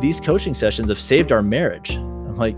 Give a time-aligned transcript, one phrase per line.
[0.00, 1.90] these coaching sessions have saved our marriage.
[1.92, 2.56] I'm like,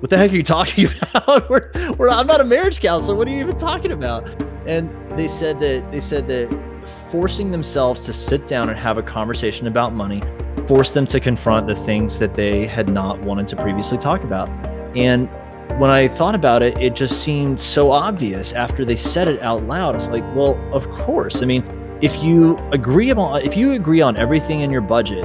[0.00, 1.48] what the heck are you talking about?
[1.50, 3.16] we're, we're, I'm not a marriage counselor.
[3.16, 4.26] What are you even talking about?
[4.66, 6.48] And they said that they said that
[7.10, 10.22] forcing themselves to sit down and have a conversation about money
[10.66, 14.48] forced them to confront the things that they had not wanted to previously talk about.
[14.96, 15.28] And
[15.80, 19.62] when I thought about it, it just seemed so obvious after they said it out
[19.64, 19.94] loud.
[19.94, 21.42] It's like, well, of course.
[21.42, 21.64] I mean,
[22.02, 25.24] if you agree on if you agree on everything in your budget,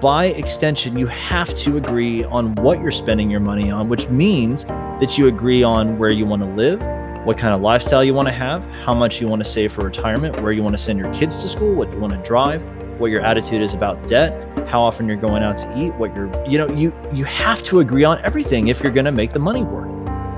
[0.00, 4.64] by extension, you have to agree on what you're spending your money on, which means
[4.64, 6.80] that you agree on where you want to live,
[7.26, 9.84] what kind of lifestyle you want to have, how much you want to save for
[9.84, 12.62] retirement, where you want to send your kids to school, what you want to drive,
[12.98, 14.32] what your attitude is about debt,
[14.66, 17.80] how often you're going out to eat, what you're, you know, you you have to
[17.80, 19.88] agree on everything if you're going to make the money work.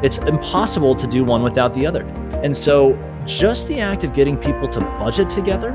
[0.03, 2.03] It's impossible to do one without the other.
[2.43, 5.71] And so just the act of getting people to budget together,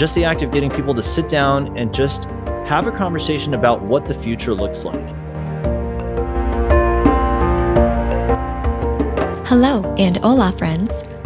[0.00, 2.24] just the act of getting people to sit down and just
[2.64, 5.08] have a conversation about what the future looks like.
[9.46, 11.02] Hello and hola, friends.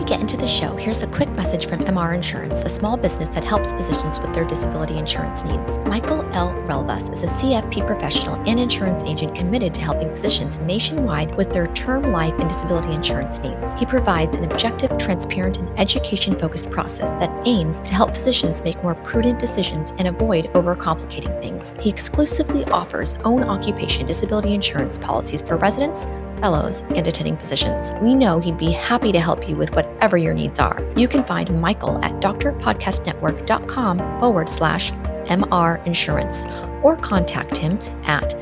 [0.00, 3.28] We get into the show, here's a quick message from MR Insurance, a small business
[3.28, 5.76] that helps physicians with their disability insurance needs.
[5.80, 6.54] Michael L.
[6.66, 11.66] Relvas is a CFP professional and insurance agent committed to helping physicians nationwide with their
[11.74, 13.74] term life and disability insurance needs.
[13.74, 18.82] He provides an objective, transparent, and education focused process that aims to help physicians make
[18.82, 21.76] more prudent decisions and avoid overcomplicating things.
[21.78, 26.06] He exclusively offers own occupation disability insurance policies for residents
[26.40, 27.92] fellows, and attending physicians.
[28.00, 30.80] We know he'd be happy to help you with whatever your needs are.
[30.96, 34.92] You can find Michael at drpodcastnetwork.com forward slash
[35.30, 36.44] MR Insurance
[36.82, 38.34] or contact him at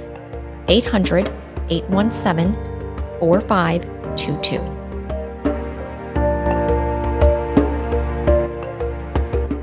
[0.68, 1.28] 800
[1.70, 2.54] 817
[3.20, 4.74] 4522.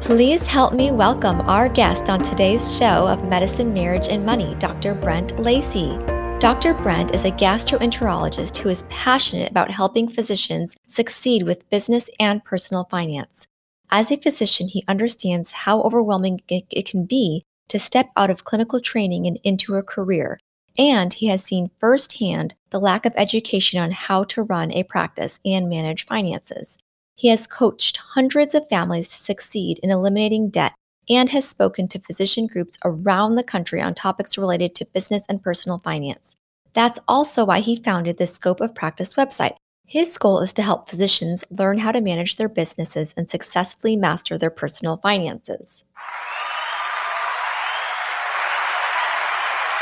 [0.02, 4.94] Please help me welcome our guest on today's show of Medicine, Marriage, and Money, Dr.
[4.94, 5.98] Brent Lacey.
[6.46, 6.76] Dr.
[6.76, 12.84] Brent is a gastroenterologist who is passionate about helping physicians succeed with business and personal
[12.84, 13.48] finance.
[13.90, 18.80] As a physician, he understands how overwhelming it can be to step out of clinical
[18.80, 20.38] training and into a career,
[20.78, 25.40] and he has seen firsthand the lack of education on how to run a practice
[25.44, 26.78] and manage finances.
[27.16, 30.76] He has coached hundreds of families to succeed in eliminating debt
[31.10, 35.42] and has spoken to physician groups around the country on topics related to business and
[35.42, 36.36] personal finance.
[36.74, 39.56] That's also why he founded the Scope of Practice website.
[39.86, 44.38] His goal is to help physicians learn how to manage their businesses and successfully master
[44.38, 45.84] their personal finances.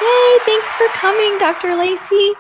[0.02, 1.76] Yay, thanks for coming, Dr.
[1.76, 2.34] Lacey.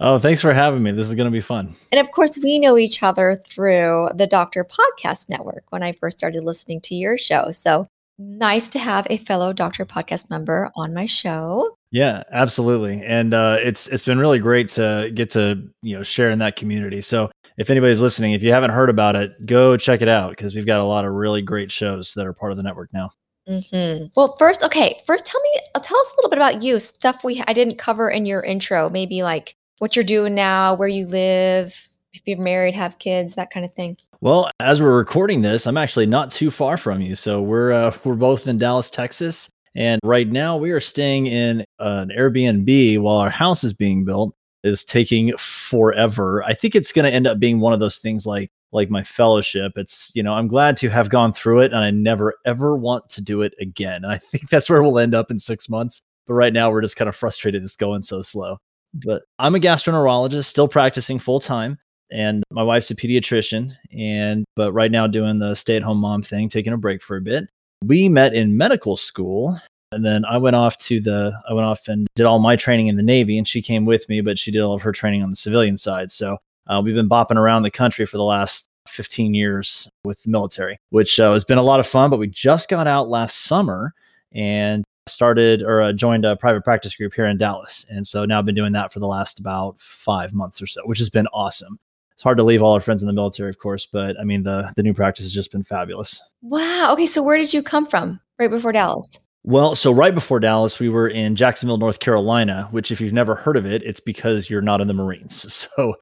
[0.00, 0.92] Oh, thanks for having me.
[0.92, 1.76] This is going to be fun.
[1.92, 6.18] And of course, we know each other through the Doctor Podcast Network when I first
[6.18, 7.50] started listening to your show.
[7.50, 7.86] So
[8.20, 11.76] nice to have a fellow Doctor Podcast member on my show.
[11.90, 13.02] Yeah, absolutely.
[13.04, 16.56] And uh, it's it's been really great to get to you know share in that
[16.56, 17.00] community.
[17.00, 20.54] So if anybody's listening, if you haven't heard about it, go check it out because
[20.54, 23.10] we've got a lot of really great shows that are part of the network now.
[23.48, 24.06] Mm-hmm.
[24.14, 26.78] Well, first, okay, first tell me, uh, tell us a little bit about you.
[26.78, 28.88] Stuff we I didn't cover in your intro.
[28.90, 33.50] Maybe like what you're doing now, where you live, if you're married, have kids, that
[33.50, 33.96] kind of thing.
[34.22, 37.16] Well, as we're recording this, I'm actually not too far from you.
[37.16, 41.64] So we're uh, we're both in Dallas, Texas, and right now we are staying in
[41.78, 44.34] an Airbnb while our house is being built.
[44.62, 46.44] Is taking forever.
[46.44, 49.02] I think it's going to end up being one of those things like like my
[49.02, 49.72] fellowship.
[49.76, 53.08] It's you know I'm glad to have gone through it, and I never ever want
[53.10, 54.04] to do it again.
[54.04, 56.02] And I think that's where we'll end up in six months.
[56.26, 58.58] But right now we're just kind of frustrated it's going so slow.
[58.92, 61.78] But I'm a gastroenterologist, still practicing full time
[62.12, 66.72] and my wife's a pediatrician and but right now doing the stay-at-home mom thing taking
[66.72, 67.48] a break for a bit
[67.84, 69.58] we met in medical school
[69.92, 72.88] and then i went off to the i went off and did all my training
[72.88, 75.22] in the navy and she came with me but she did all of her training
[75.22, 78.66] on the civilian side so uh, we've been bopping around the country for the last
[78.88, 82.26] 15 years with the military which uh, has been a lot of fun but we
[82.26, 83.94] just got out last summer
[84.32, 87.84] and started or uh, joined a private practice group here in Dallas.
[87.90, 90.82] And so now I've been doing that for the last about five months or so,
[90.84, 91.78] which has been awesome.
[92.20, 94.42] It's hard to leave all our friends in the military, of course, but I mean
[94.42, 96.22] the the new practice has just been fabulous.
[96.42, 96.92] Wow.
[96.92, 99.18] Okay, so where did you come from right before Dallas?
[99.42, 103.34] Well, so right before Dallas, we were in Jacksonville, North Carolina, which if you've never
[103.34, 105.66] heard of it, it's because you're not in the Marines.
[105.78, 105.94] So,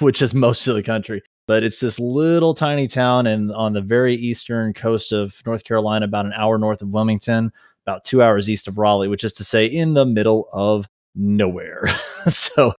[0.00, 1.22] which is most of the country.
[1.46, 6.04] But it's this little tiny town and on the very eastern coast of North Carolina,
[6.04, 7.52] about an hour north of Wilmington,
[7.86, 11.88] about two hours east of Raleigh, which is to say in the middle of nowhere.
[12.28, 12.74] so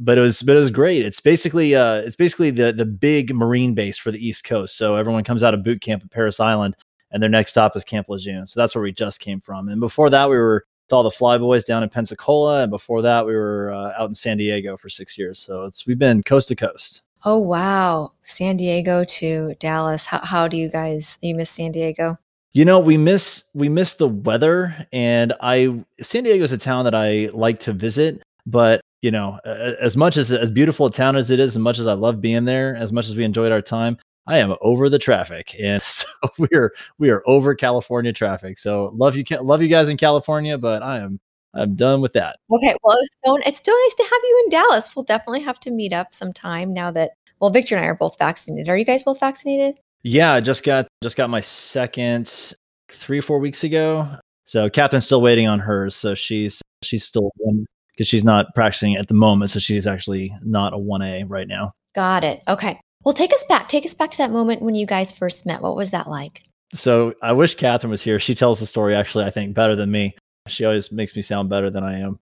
[0.00, 1.04] but it was but it was great.
[1.04, 4.76] It's basically uh it's basically the the big marine base for the East Coast.
[4.76, 6.76] So everyone comes out of boot camp at Parris Island
[7.10, 8.46] and their next stop is Camp Lejeune.
[8.46, 9.68] So that's where we just came from.
[9.68, 13.24] And before that, we were with all the Flyboys down in Pensacola, and before that,
[13.24, 15.38] we were uh, out in San Diego for six years.
[15.38, 17.02] So it's we've been coast to coast.
[17.24, 20.06] Oh wow, San Diego to Dallas.
[20.06, 22.18] How how do you guys you miss San Diego?
[22.52, 26.84] You know, we miss we miss the weather, and I San Diego is a town
[26.84, 31.16] that I like to visit, but you know, as much as as beautiful a town
[31.16, 33.52] as it is, as much as I love being there, as much as we enjoyed
[33.52, 36.06] our time, I am over the traffic, and so
[36.38, 38.58] we're we are over California traffic.
[38.58, 41.18] So love you, love you guys in California, but I am
[41.54, 42.38] I'm done with that.
[42.52, 44.94] Okay, well, it's so it's so nice to have you in Dallas.
[44.94, 48.18] We'll definitely have to meet up sometime now that well, Victor and I are both
[48.18, 48.68] vaccinated.
[48.68, 49.76] Are you guys both vaccinated?
[50.02, 52.54] Yeah, I just got just got my second
[52.90, 54.08] three or four weeks ago.
[54.44, 55.96] So Catherine's still waiting on hers.
[55.96, 57.66] So she's she's still one
[58.00, 59.50] because she's not practicing at the moment.
[59.50, 61.72] So she's actually not a one A right now.
[61.94, 62.40] Got it.
[62.48, 62.80] Okay.
[63.04, 63.68] Well, take us back.
[63.68, 65.60] Take us back to that moment when you guys first met.
[65.60, 66.40] What was that like?
[66.72, 68.18] So I wish Catherine was here.
[68.18, 70.16] She tells the story actually, I think, better than me.
[70.48, 72.18] She always makes me sound better than I am.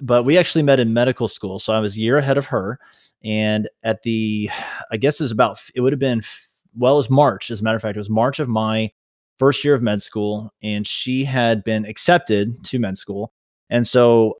[0.00, 1.58] But we actually met in medical school.
[1.58, 2.78] So I was a year ahead of her.
[3.22, 4.48] And at the,
[4.90, 6.22] I guess it was about, it would have been,
[6.74, 7.50] well, it was March.
[7.50, 8.90] As a matter of fact, it was March of my
[9.38, 10.54] first year of med school.
[10.62, 13.30] And she had been accepted to med school.
[13.68, 14.38] And so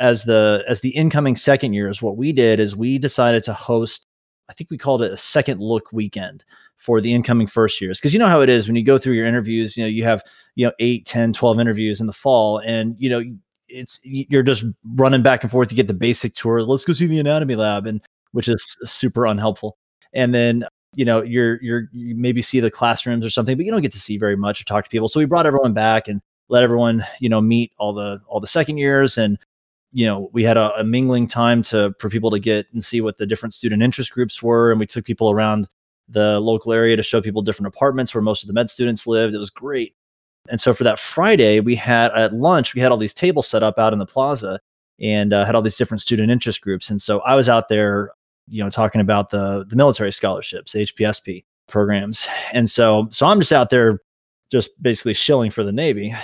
[0.00, 4.06] as the as the incoming second years, what we did is we decided to host
[4.48, 6.44] I think we called it a second look weekend
[6.76, 8.00] for the incoming first years.
[8.00, 10.04] Cause you know how it is when you go through your interviews, you know, you
[10.04, 10.22] have,
[10.54, 13.22] you know, 8, 10, 12 interviews in the fall and, you know,
[13.68, 14.64] it's, you're just
[14.94, 16.62] running back and forth to get the basic tour.
[16.62, 18.00] Let's go see the anatomy lab and
[18.32, 19.76] which is super unhelpful.
[20.12, 23.72] And then, you know, you're, you're, you maybe see the classrooms or something, but you
[23.72, 25.08] don't get to see very much or talk to people.
[25.08, 28.46] So we brought everyone back and let everyone, you know, meet all the, all the
[28.46, 29.38] second years and,
[29.94, 33.00] you know we had a, a, mingling time to for people to get and see
[33.00, 35.68] what the different student interest groups were and we took people around
[36.08, 39.34] the local area to show people different apartments where most of the med students lived.
[39.34, 39.94] It was great.
[40.50, 43.62] And so for that friday we had at lunch we had all these tables set
[43.62, 44.60] up out in the plaza
[45.00, 46.90] and uh, had all these different student interest groups.
[46.90, 48.10] And so i was out there
[48.48, 52.26] you know talking about the the military scholarships hpsp programs.
[52.52, 54.00] And so so i'm just out there
[54.50, 56.14] just basically shilling for the navy.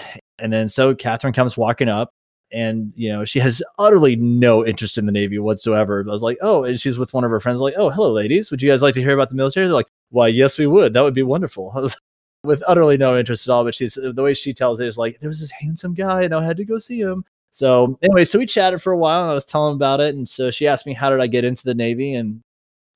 [0.40, 2.12] And then so catherine comes walking up
[2.52, 6.04] and you know she has utterly no interest in the navy whatsoever.
[6.06, 8.50] I was like oh and she's with one of her friends like oh hello ladies.
[8.50, 9.66] Would you guys like to hear about the military?
[9.66, 10.92] They're like why yes we would.
[10.94, 11.72] That would be wonderful.
[11.76, 11.96] I was
[12.42, 15.20] with utterly no interest at all but she's the way she tells it is like
[15.20, 17.24] there was this handsome guy and i had to go see him.
[17.52, 20.28] So anyway so we chatted for a while and i was telling about it and
[20.28, 22.14] so she asked me how did i get into the navy?
[22.14, 22.42] And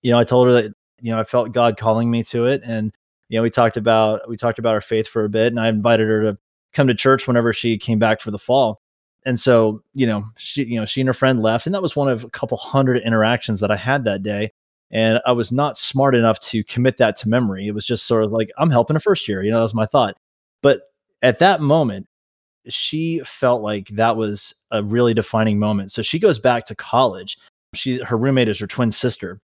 [0.02, 2.62] you know i told her that you know i felt god calling me to it
[2.64, 2.92] and
[3.28, 5.68] you know we talked about we talked about our faith for a bit and i
[5.68, 6.38] invited her to
[6.72, 8.80] come to church whenever she came back for the fall
[9.24, 11.96] and so you know she you know she and her friend left and that was
[11.96, 14.52] one of a couple hundred interactions that i had that day.
[14.90, 17.66] And i was not smart enough to commit that to memory.
[17.66, 19.74] It was just sort of like i'm helping a first year you know that was
[19.74, 20.16] my thought.
[20.62, 20.82] But
[21.22, 22.06] at that moment
[22.68, 25.92] she felt like that was a really defining moment.
[25.92, 27.38] So she goes back to college.
[27.74, 29.40] She her roommate is her twin sister.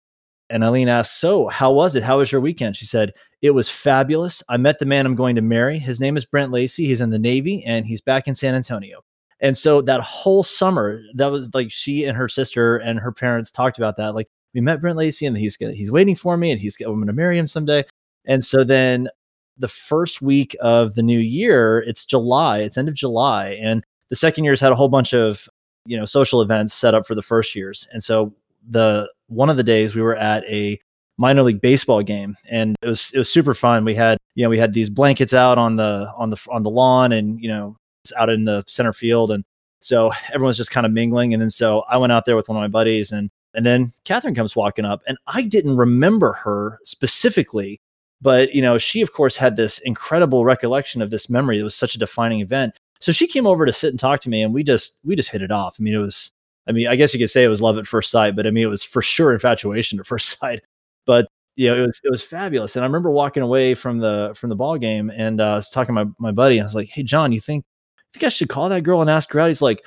[0.50, 2.02] And eileen asked so how was it?
[2.02, 2.76] How was your weekend?
[2.76, 4.42] She said it was fabulous.
[4.48, 5.78] I met the man i'm going to marry.
[5.78, 6.86] His name is brent lacey.
[6.86, 9.02] He's in the navy and he's back in san antonio
[9.40, 13.50] and so that whole summer, that was like she and her sister and her parents
[13.50, 14.14] talked about that.
[14.14, 16.98] Like we met Brent Lacey and he's gonna he's waiting for me and he's I'm
[16.98, 17.84] gonna marry him someday.
[18.24, 19.08] And so then
[19.56, 24.16] the first week of the new year, it's July, it's end of July, and the
[24.16, 25.48] second years had a whole bunch of
[25.86, 27.86] you know social events set up for the first years.
[27.92, 28.32] And so
[28.68, 30.78] the one of the days we were at a
[31.16, 33.84] minor league baseball game and it was it was super fun.
[33.84, 36.70] We had you know we had these blankets out on the on the on the
[36.70, 37.76] lawn and you know
[38.16, 39.30] out in the center field.
[39.30, 39.44] And
[39.80, 41.32] so everyone's just kind of mingling.
[41.32, 43.92] And then so I went out there with one of my buddies and and then
[44.04, 47.80] Catherine comes walking up and I didn't remember her specifically,
[48.20, 51.58] but you know, she of course had this incredible recollection of this memory.
[51.58, 52.74] It was such a defining event.
[53.00, 55.30] So she came over to sit and talk to me and we just we just
[55.30, 55.76] hit it off.
[55.78, 56.32] I mean, it was
[56.68, 58.50] I mean, I guess you could say it was love at first sight, but I
[58.50, 60.62] mean, it was for sure infatuation at first sight.
[61.06, 62.76] But you know, it was it was fabulous.
[62.76, 65.70] And I remember walking away from the from the ball game and uh, I was
[65.70, 66.60] talking to my my buddy.
[66.60, 67.64] I was like, "Hey, John, you think
[68.12, 69.48] think I should call that girl and ask her out.
[69.48, 69.80] He's like,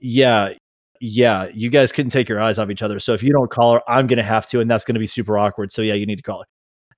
[0.00, 0.52] yeah,
[1.00, 2.98] yeah, you guys couldn't take your eyes off each other.
[2.98, 5.38] So if you don't call her, I'm gonna have to, and that's gonna be super
[5.38, 5.72] awkward.
[5.72, 6.46] So yeah, you need to call her.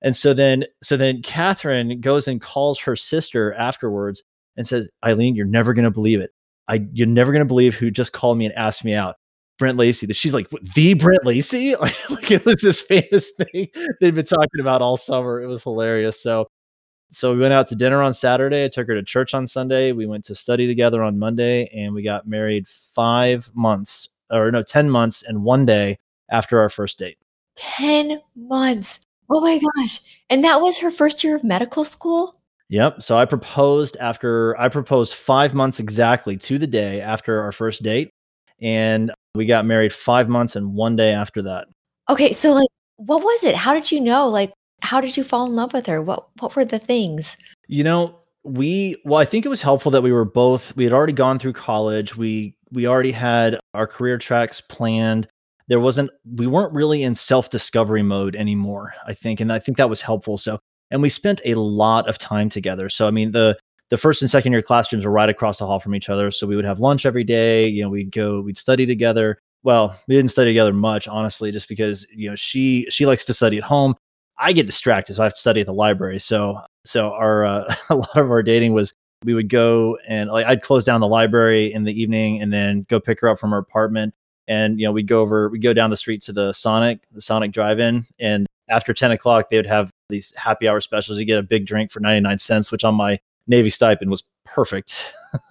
[0.02, 4.22] And so then, so then Catherine goes and calls her sister afterwards
[4.56, 6.30] and says, Eileen, you're never gonna believe it.
[6.68, 9.16] I you're never gonna believe who just called me and asked me out.
[9.58, 10.06] Brent Lacey.
[10.06, 11.74] That she's like the Brent Lacey.
[11.76, 13.68] Like, like it was this famous thing
[14.00, 15.42] they'd been talking about all summer.
[15.42, 16.22] It was hilarious.
[16.22, 16.46] So
[17.10, 18.64] so we went out to dinner on Saturday.
[18.64, 19.92] I took her to church on Sunday.
[19.92, 24.62] We went to study together on Monday, and we got married five months, or no,
[24.62, 25.98] ten months and one day
[26.30, 27.18] after our first date.
[27.56, 29.00] Ten months.
[29.30, 30.00] Oh my gosh!
[30.30, 32.38] And that was her first year of medical school.
[32.70, 33.02] Yep.
[33.02, 37.82] So I proposed after I proposed five months exactly to the day after our first
[37.82, 38.10] date,
[38.60, 41.68] and we got married five months and one day after that.
[42.10, 43.54] Okay, so like, what was it?
[43.54, 44.28] How did you know?
[44.28, 46.00] Like, how did you fall in love with her?
[46.02, 47.36] What What were the things?
[47.66, 50.74] You know, we well, I think it was helpful that we were both.
[50.76, 52.16] We had already gone through college.
[52.16, 55.28] We we already had our career tracks planned.
[55.68, 56.10] There wasn't.
[56.36, 58.94] We weren't really in self discovery mode anymore.
[59.06, 60.38] I think, and I think that was helpful.
[60.38, 60.58] So,
[60.90, 62.88] and we spent a lot of time together.
[62.88, 63.58] So, I mean, the
[63.90, 66.30] the first and second year classrooms were right across the hall from each other.
[66.30, 67.66] So we would have lunch every day.
[67.66, 69.38] You know, we'd go, we'd study together.
[69.62, 73.34] Well, we didn't study together much, honestly, just because you know she she likes to
[73.34, 73.94] study at home.
[74.38, 76.18] I get distracted, so I have to study at the library.
[76.18, 78.92] So so our uh, a lot of our dating was
[79.24, 82.86] we would go and like I'd close down the library in the evening and then
[82.88, 84.14] go pick her up from her apartment.
[84.46, 87.20] And you know we'd go over we'd go down the street to the Sonic the
[87.20, 91.18] Sonic Drive-In and after 10 o'clock they would have these happy hour specials.
[91.18, 95.12] You get a big drink for 99 cents, which on my Navy stipend was perfect.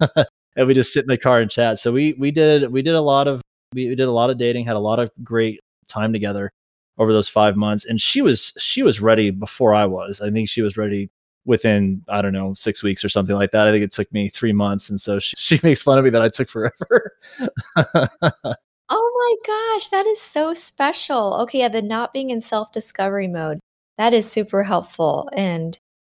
[0.56, 1.78] and we just sit in the car and chat.
[1.78, 3.42] So we we did we did a lot of
[3.74, 6.50] we, we did a lot of dating, had a lot of great time together
[6.98, 7.84] over those five months.
[7.84, 10.20] And she was she was ready before I was.
[10.20, 11.10] I think she was ready
[11.44, 13.66] within I don't know six weeks or something like that.
[13.66, 16.10] I think it took me three months, and so she, she makes fun of me
[16.10, 17.12] that I took forever.
[17.76, 18.08] oh
[18.90, 21.34] my gosh, that is so special.
[21.42, 23.60] Okay, yeah, the not being in self discovery mode
[23.96, 25.78] that is super helpful, and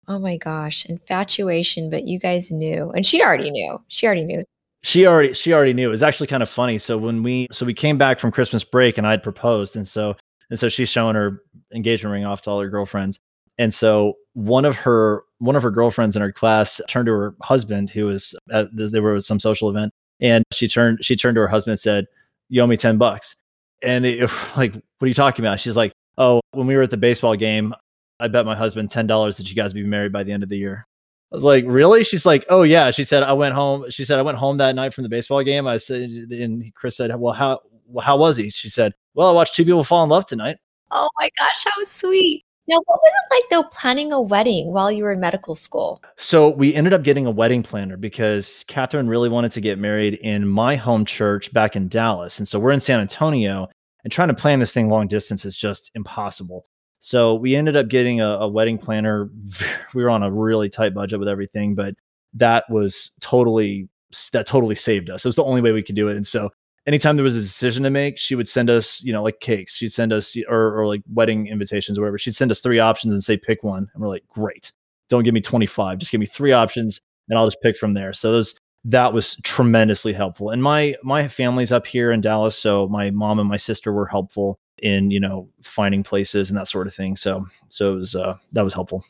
[0.09, 2.89] Oh my gosh, infatuation, but you guys knew.
[2.89, 3.79] And she already knew.
[3.89, 4.41] She already knew.
[4.81, 5.87] She already she already knew.
[5.87, 6.79] It was actually kind of funny.
[6.79, 10.15] So when we so we came back from Christmas break and I'd proposed and so
[10.49, 11.41] and so she's showing her
[11.73, 13.19] engagement ring off to all her girlfriends.
[13.57, 17.35] And so one of her one of her girlfriends in her class turned to her
[17.41, 21.15] husband who was uh, at they were at some social event and she turned she
[21.15, 22.05] turned to her husband and said,
[22.49, 23.35] "You owe me 10 bucks."
[23.81, 24.21] And it,
[24.57, 27.35] like, "What are you talking about?" She's like, "Oh, when we were at the baseball
[27.35, 27.73] game,
[28.19, 30.43] I bet my husband ten dollars that you guys would be married by the end
[30.43, 30.85] of the year.
[31.31, 32.03] I was like, really?
[32.03, 32.91] She's like, oh yeah.
[32.91, 33.89] She said I went home.
[33.89, 35.67] She said I went home that night from the baseball game.
[35.67, 38.49] I said, and Chris said, well, how well, how was he?
[38.49, 40.59] She said, well, I watched two people fall in love tonight.
[40.91, 42.45] Oh my gosh, how sweet.
[42.69, 46.01] Now, what was it like though planning a wedding while you were in medical school?
[46.15, 50.13] So we ended up getting a wedding planner because Catherine really wanted to get married
[50.13, 52.39] in my home church back in Dallas.
[52.39, 53.67] And so we're in San Antonio
[54.05, 56.65] and trying to plan this thing long distance is just impossible.
[57.01, 59.29] So we ended up getting a, a, wedding planner.
[59.93, 61.93] We were on a really tight budget with everything, but
[62.35, 63.89] that was totally
[64.31, 65.25] that totally saved us.
[65.25, 66.15] It was the only way we could do it.
[66.15, 66.51] And so
[66.89, 69.75] anytime there was a decision to make, she would send us, you know, like cakes.
[69.75, 72.17] She'd send us or, or like wedding invitations or whatever.
[72.17, 73.87] She'd send us three options and say pick one.
[73.93, 74.71] And we're like, great.
[75.07, 75.99] Don't give me 25.
[75.99, 78.11] Just give me three options and I'll just pick from there.
[78.11, 78.55] So those
[78.85, 80.49] that was tremendously helpful.
[80.49, 84.07] And my my family's up here in Dallas, so my mom and my sister were
[84.07, 87.15] helpful in you know finding places and that sort of thing.
[87.15, 89.03] So so it was uh, that was helpful.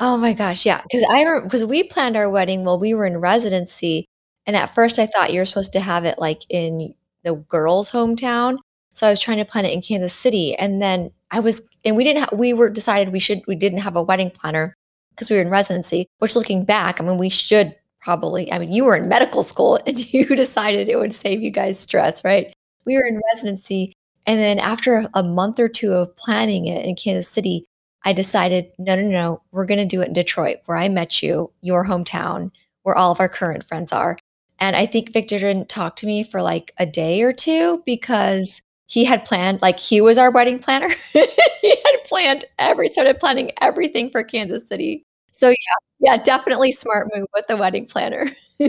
[0.00, 3.18] Oh my gosh, yeah, because I because we planned our wedding while we were in
[3.18, 4.06] residency,
[4.46, 7.90] and at first I thought you were supposed to have it like in the girls'
[7.90, 8.58] hometown.
[8.92, 11.96] So I was trying to plan it in Kansas City, and then I was and
[11.96, 14.76] we didn't have we were decided we should we didn't have a wedding planner
[15.10, 16.06] because we were in residency.
[16.18, 19.78] Which looking back, I mean we should probably I mean you were in medical school
[19.86, 22.52] and you decided it would save you guys stress, right?
[22.84, 23.94] We were in residency
[24.26, 27.66] and then after a month or two of planning it in Kansas City,
[28.04, 31.22] I decided, no, no, no, we're going to do it in Detroit, where I met
[31.22, 32.50] you, your hometown,
[32.82, 34.18] where all of our current friends are.
[34.62, 38.62] And I think Victor didn't talk to me for like a day or two because
[38.86, 40.88] he had planned, like he was our wedding planner.
[41.12, 45.04] he had planned every, started planning everything for Kansas City.
[45.32, 45.56] So yeah,
[45.98, 48.30] yeah, definitely smart move with the wedding planner.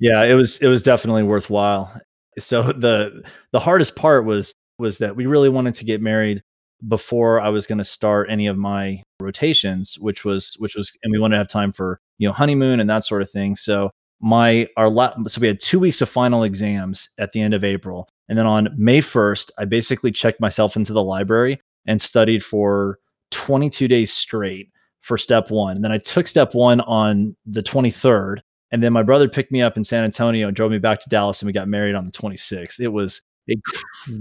[0.00, 1.94] yeah, it was it was definitely worthwhile.
[2.40, 3.22] So the
[3.52, 6.42] the hardest part was was that we really wanted to get married
[6.88, 11.12] before I was going to start any of my rotations, which was which was, and
[11.12, 13.54] we wanted to have time for you know honeymoon and that sort of thing.
[13.54, 17.54] So my our la- so we had two weeks of final exams at the end
[17.54, 22.00] of April, and then on May first, I basically checked myself into the library and
[22.00, 22.98] studied for
[23.30, 25.76] 22 days straight for step one.
[25.76, 28.38] And then I took step one on the 23rd,
[28.70, 31.08] And then my brother picked me up in San Antonio and drove me back to
[31.08, 32.78] Dallas, and we got married on the 26th.
[32.78, 33.54] It was a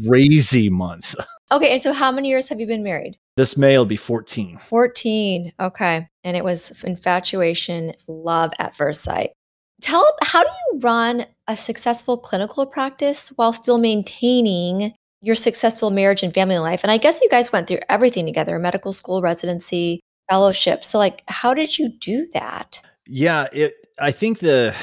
[0.08, 1.16] crazy month.
[1.52, 3.18] Okay, and so how many years have you been married?
[3.36, 4.60] This May will be 14.
[4.70, 5.52] 14.
[5.60, 6.08] Okay.
[6.24, 9.32] And it was infatuation, love at first sight.
[9.82, 16.24] Tell how do you run a successful clinical practice while still maintaining your successful marriage
[16.24, 16.84] and family life?
[16.84, 20.84] And I guess you guys went through everything together, medical school, residency, fellowship.
[20.84, 22.82] So like how did you do that?
[23.08, 24.76] Yeah, it I think the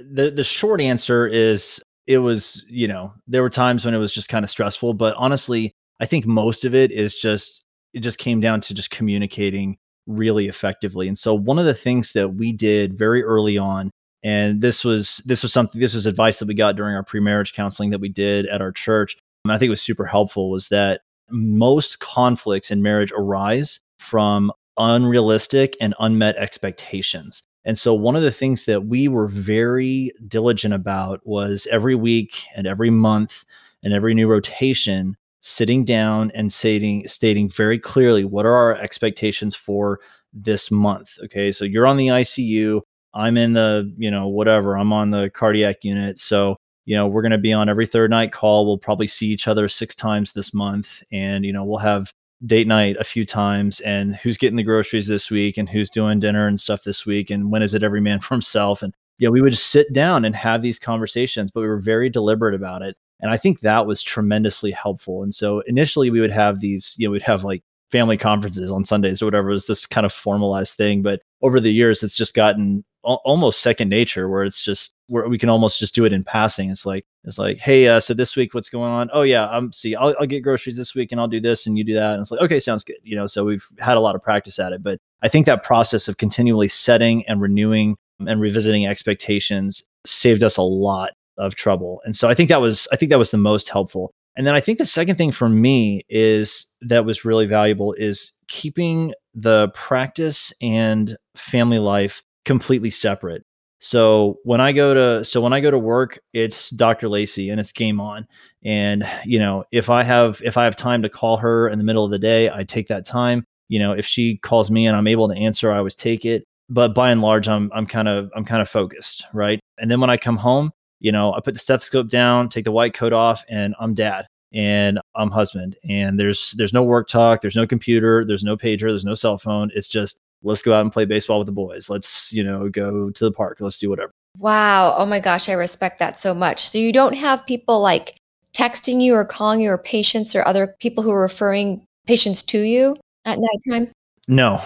[0.00, 4.12] the the short answer is it was, you know, there were times when it was
[4.12, 8.18] just kind of stressful, but honestly, I think most of it is just it just
[8.18, 9.76] came down to just communicating
[10.06, 11.06] really effectively.
[11.06, 13.90] And so one of the things that we did very early on
[14.28, 17.54] and this was this was something this was advice that we got during our pre-marriage
[17.54, 19.16] counseling that we did at our church.
[19.44, 24.52] And I think it was super helpful was that most conflicts in marriage arise from
[24.76, 27.42] unrealistic and unmet expectations.
[27.64, 32.36] And so, one of the things that we were very diligent about was every week
[32.54, 33.46] and every month
[33.82, 39.56] and every new rotation, sitting down and stating, stating very clearly what are our expectations
[39.56, 40.00] for
[40.34, 41.12] this month.
[41.24, 41.50] Okay.
[41.50, 42.82] So, you're on the ICU.
[43.14, 46.18] I'm in the, you know, whatever, I'm on the cardiac unit.
[46.18, 48.66] So, you know, we're going to be on every third night call.
[48.66, 51.02] We'll probably see each other six times this month.
[51.12, 52.12] And, you know, we'll have
[52.46, 56.20] date night a few times and who's getting the groceries this week and who's doing
[56.20, 59.28] dinner and stuff this week and when is it every man for himself and yeah
[59.28, 62.80] we would just sit down and have these conversations but we were very deliberate about
[62.80, 66.94] it and i think that was tremendously helpful and so initially we would have these
[66.96, 70.06] you know we'd have like family conferences on sundays or whatever it was this kind
[70.06, 72.84] of formalized thing but over the years it's just gotten
[73.16, 76.70] almost second nature where it's just where we can almost just do it in passing.
[76.70, 79.10] It's like it's like hey uh, so this week what's going on?
[79.12, 81.66] Oh yeah i'm um, see I'll, I'll get groceries this week and i'll do this
[81.66, 82.14] and you do that.
[82.14, 84.58] And it's like okay sounds good you know so we've had a lot of practice
[84.58, 84.82] at it.
[84.82, 87.96] But i think that process of continually setting and renewing
[88.26, 92.00] and revisiting expectations saved us a lot of trouble.
[92.04, 94.12] And so i think that was i think that was the most helpful.
[94.36, 98.32] And then i think the second thing for me is that was really valuable is
[98.48, 103.44] keeping the practice and family life completely separate.
[103.78, 107.06] So when I go to so when I go to work, it's Dr.
[107.08, 108.26] Lacey and it's game on.
[108.64, 111.84] And you know, if I have if I have time to call her in the
[111.84, 113.44] middle of the day, I take that time.
[113.68, 116.42] You know, if she calls me and I'm able to answer, I always take it.
[116.70, 119.60] But by and large, I'm I'm kind of I'm kind of focused, right?
[119.78, 122.72] And then when I come home, you know, I put the stethoscope down, take the
[122.72, 125.76] white coat off, and I'm dad and I'm husband.
[125.88, 129.36] And there's there's no work talk, there's no computer, there's no pager, there's no cell
[129.36, 129.70] phone.
[129.74, 131.90] It's just let's go out and play baseball with the boys.
[131.90, 133.58] Let's, you know, go to the park.
[133.60, 134.12] Let's do whatever.
[134.38, 134.94] Wow.
[134.96, 136.68] Oh my gosh, I respect that so much.
[136.68, 138.16] So you don't have people like
[138.52, 142.60] texting you or calling you or patients or other people who are referring patients to
[142.60, 143.92] you at nighttime?
[144.26, 144.60] No.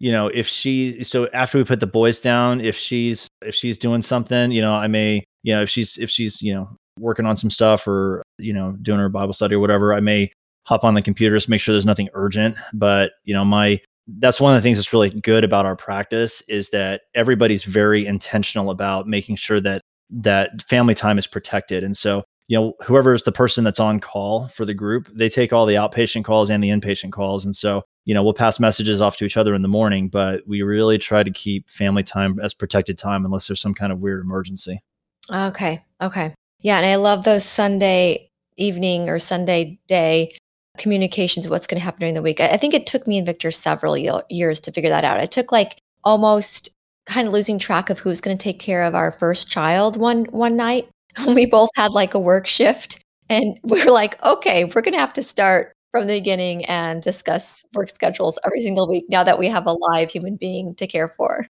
[0.00, 3.78] You know, if she so after we put the boys down, if she's if she's
[3.78, 7.26] doing something, you know, I may, you know, if she's if she's, you know, working
[7.26, 10.32] on some stuff or, you know, doing her Bible study or whatever, I may
[10.66, 12.56] hop on the computer just make sure there's nothing urgent.
[12.72, 16.42] But, you know, my that's one of the things that's really good about our practice
[16.48, 21.84] is that everybody's very intentional about making sure that that family time is protected.
[21.84, 25.28] And so you know whoever is the person that's on call for the group they
[25.28, 27.44] take all the outpatient calls and the inpatient calls.
[27.44, 30.40] And so you know we'll pass messages off to each other in the morning but
[30.46, 34.00] we really try to keep family time as protected time unless there's some kind of
[34.00, 34.80] weird emergency.
[35.30, 36.34] Okay okay.
[36.60, 40.34] Yeah and i love those sunday evening or sunday day
[40.78, 42.40] communications, of what's going to happen during the week.
[42.40, 43.96] I, think it took me and Victor several
[44.28, 45.22] years to figure that out.
[45.22, 46.70] It took like almost
[47.06, 50.24] kind of losing track of who's going to take care of our first child one
[50.26, 50.88] one night.
[51.24, 54.94] When we both had like a work shift and we are like, okay, we're going
[54.94, 59.24] to have to start from the beginning and discuss work schedules every single week now
[59.24, 61.46] that we have a live human being to care for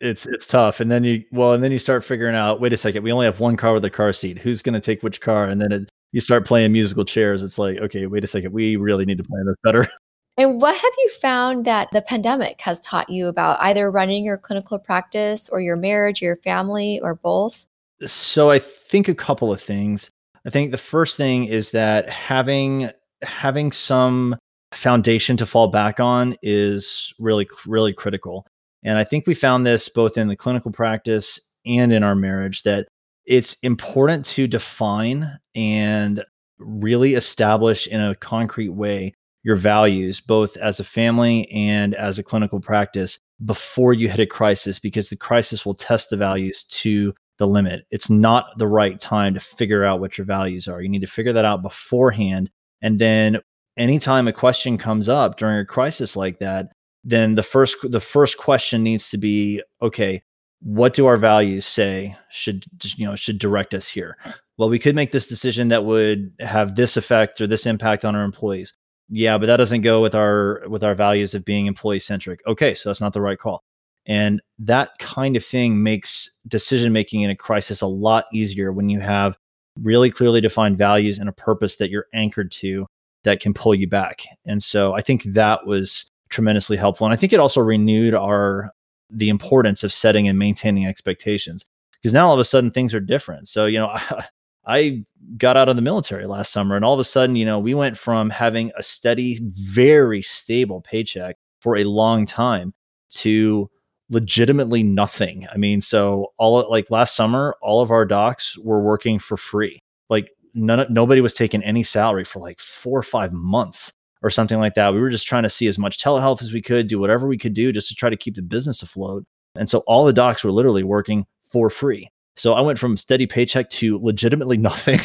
[0.00, 2.76] it's it's tough and then you well and then you start figuring out wait a
[2.76, 5.20] second we only have one car with a car seat who's going to take which
[5.20, 8.52] car and then it, you start playing musical chairs, it's like, okay, wait a second,
[8.52, 9.88] we really need to plan this better.
[10.38, 14.38] And what have you found that the pandemic has taught you about either running your
[14.38, 17.66] clinical practice or your marriage, your family, or both?
[18.06, 20.10] So I think a couple of things.
[20.46, 22.90] I think the first thing is that having
[23.22, 24.36] having some
[24.72, 28.46] foundation to fall back on is really really critical.
[28.84, 32.62] And I think we found this both in the clinical practice and in our marriage
[32.62, 32.86] that
[33.28, 36.24] it's important to define and
[36.58, 39.14] really establish in a concrete way
[39.44, 44.26] your values, both as a family and as a clinical practice, before you hit a
[44.26, 47.86] crisis, because the crisis will test the values to the limit.
[47.90, 50.82] It's not the right time to figure out what your values are.
[50.82, 52.50] You need to figure that out beforehand.
[52.82, 53.38] And then
[53.76, 56.72] anytime a question comes up during a crisis like that,
[57.04, 60.22] then the first the first question needs to be okay,
[60.60, 62.64] what do our values say should
[62.96, 64.16] you know should direct us here?
[64.56, 68.16] Well we could make this decision that would have this effect or this impact on
[68.16, 68.74] our employees.
[69.08, 72.74] Yeah but that doesn't go with our with our values of being employee centric okay
[72.74, 73.62] so that's not the right call.
[74.06, 78.88] And that kind of thing makes decision making in a crisis a lot easier when
[78.88, 79.36] you have
[79.82, 82.86] really clearly defined values and a purpose that you're anchored to
[83.24, 84.22] that can pull you back.
[84.46, 87.06] And so i think that was tremendously helpful.
[87.06, 88.72] And i think it also renewed our
[89.10, 91.64] the importance of setting and maintaining expectations
[92.00, 93.48] because now all of a sudden things are different.
[93.48, 94.24] So, you know, I,
[94.66, 95.04] I
[95.38, 97.72] got out of the military last summer and all of a sudden, you know, we
[97.72, 102.74] went from having a steady, very stable paycheck for a long time
[103.10, 103.70] to
[104.10, 105.46] legitimately nothing.
[105.52, 109.78] I mean, so all like last summer, all of our docs were working for free.
[110.10, 114.58] Like none nobody was taking any salary for like 4 or 5 months or something
[114.58, 114.92] like that.
[114.92, 117.38] We were just trying to see as much telehealth as we could, do whatever we
[117.38, 119.24] could do just to try to keep the business afloat.
[119.54, 122.10] And so all the docs were literally working for free.
[122.36, 125.00] So I went from steady paycheck to legitimately nothing.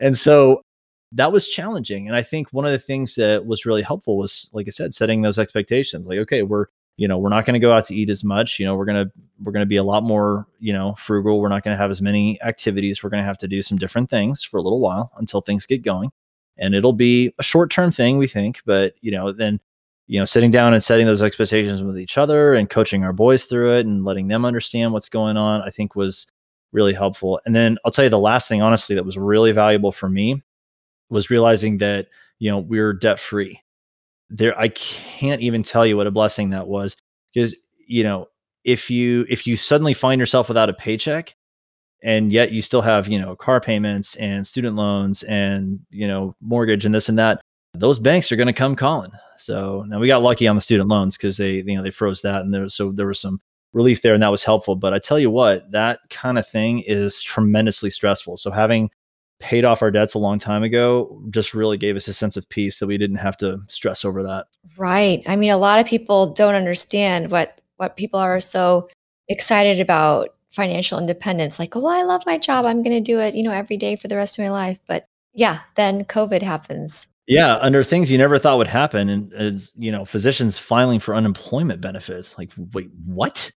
[0.00, 0.62] and so
[1.12, 2.06] that was challenging.
[2.06, 4.94] And I think one of the things that was really helpful was, like I said,
[4.94, 6.06] setting those expectations.
[6.06, 8.60] Like, okay, we're, you know, we're not going to go out to eat as much.
[8.60, 11.40] You know, we're going to, we're going to be a lot more, you know, frugal.
[11.40, 13.02] We're not going to have as many activities.
[13.02, 15.66] We're going to have to do some different things for a little while until things
[15.66, 16.12] get going
[16.60, 19.58] and it'll be a short term thing we think but you know then
[20.06, 23.44] you know sitting down and setting those expectations with each other and coaching our boys
[23.44, 26.26] through it and letting them understand what's going on i think was
[26.72, 27.40] really helpful.
[27.44, 30.42] And then i'll tell you the last thing honestly that was really valuable for me
[31.08, 32.06] was realizing that
[32.38, 33.60] you know we're debt free
[34.28, 36.96] there i can't even tell you what a blessing that was
[37.34, 38.28] because you know
[38.64, 41.34] if you if you suddenly find yourself without a paycheck
[42.02, 46.34] and yet you still have you know car payments and student loans and you know
[46.40, 47.40] mortgage and this and that
[47.74, 49.12] those banks are going to come calling.
[49.36, 52.22] So now we got lucky on the student loans because they you know they froze
[52.22, 53.40] that and there so there was some
[53.72, 54.76] relief there and that was helpful.
[54.76, 58.36] But i tell you what that kind of thing is tremendously stressful.
[58.36, 58.90] So having
[59.38, 62.46] paid off our debts a long time ago just really gave us a sense of
[62.50, 64.46] peace that we didn't have to stress over that.
[64.76, 65.22] Right.
[65.26, 68.88] I mean a lot of people don't understand what what people are so
[69.28, 72.64] excited about financial independence like oh i love my job.
[72.64, 74.80] I'm going to do it you know every day for the rest of my life.
[74.86, 77.06] But yeah then covid happens.
[77.26, 81.14] Yeah under things you never thought would happen and as you know physicians filing for
[81.14, 83.50] unemployment benefits like wait what?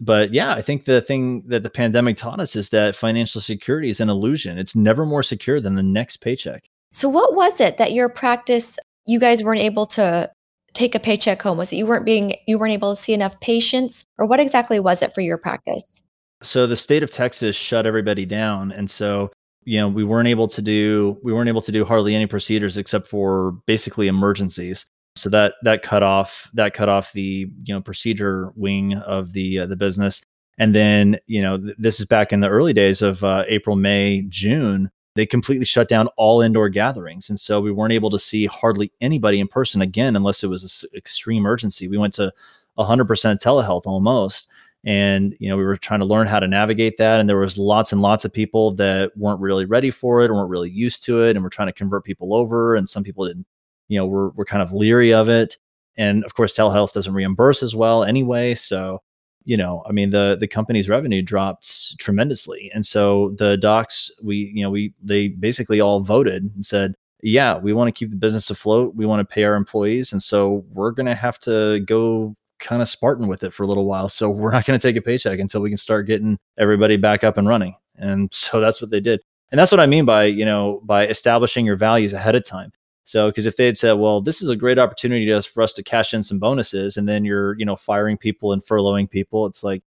[0.00, 3.88] But yeah i think the thing that the pandemic taught us is that financial security
[3.88, 4.58] is an illusion.
[4.58, 6.68] It's never more secure than the next paycheck.
[6.90, 10.30] So what was it that your practice you guys weren't able to
[10.74, 11.58] take a paycheck home?
[11.58, 14.04] Was it you weren't being you weren't able to see enough patients?
[14.18, 16.02] Or what exactly was it for your practice
[16.42, 19.30] so the state of Texas shut everybody down, and so
[19.64, 22.76] you know we weren't able to do we weren't able to do hardly any procedures
[22.76, 24.86] except for basically emergencies.
[25.16, 29.60] So that that cut off that cut off the you know procedure wing of the
[29.60, 30.22] uh, the business.
[30.58, 33.76] And then you know th- this is back in the early days of uh, April,
[33.76, 34.90] May, June.
[35.14, 38.90] They completely shut down all indoor gatherings, and so we weren't able to see hardly
[39.02, 41.86] anybody in person again unless it was an extreme emergency.
[41.86, 42.32] We went to
[42.78, 44.48] 100% telehealth almost
[44.84, 47.56] and you know we were trying to learn how to navigate that and there was
[47.56, 51.04] lots and lots of people that weren't really ready for it or weren't really used
[51.04, 53.46] to it and we're trying to convert people over and some people didn't
[53.88, 55.56] you know were, were kind of leery of it.
[55.96, 59.02] And of course telehealth doesn't reimburse as well anyway so
[59.44, 62.70] you know i mean the the company's revenue dropped tremendously.
[62.74, 67.56] And so the docs we you know we they basically all voted and said yeah
[67.56, 68.96] we want to keep the business afloat.
[68.96, 72.80] We want to pay our employees and so we're going to have to go kind
[72.80, 74.08] of Spartan with it for a little while.
[74.08, 77.24] So we're not going to take a paycheck until we can start getting everybody back
[77.24, 77.74] up and running.
[77.96, 79.20] And so that's what they did.
[79.50, 82.72] And that's what I mean by, you know, by establishing your values ahead of time.
[83.04, 85.82] So, because if they had said, well, this is a great opportunity for us to
[85.82, 89.64] cash in some bonuses, and then you're, you know, firing people and furloughing people, it's
[89.64, 89.82] like,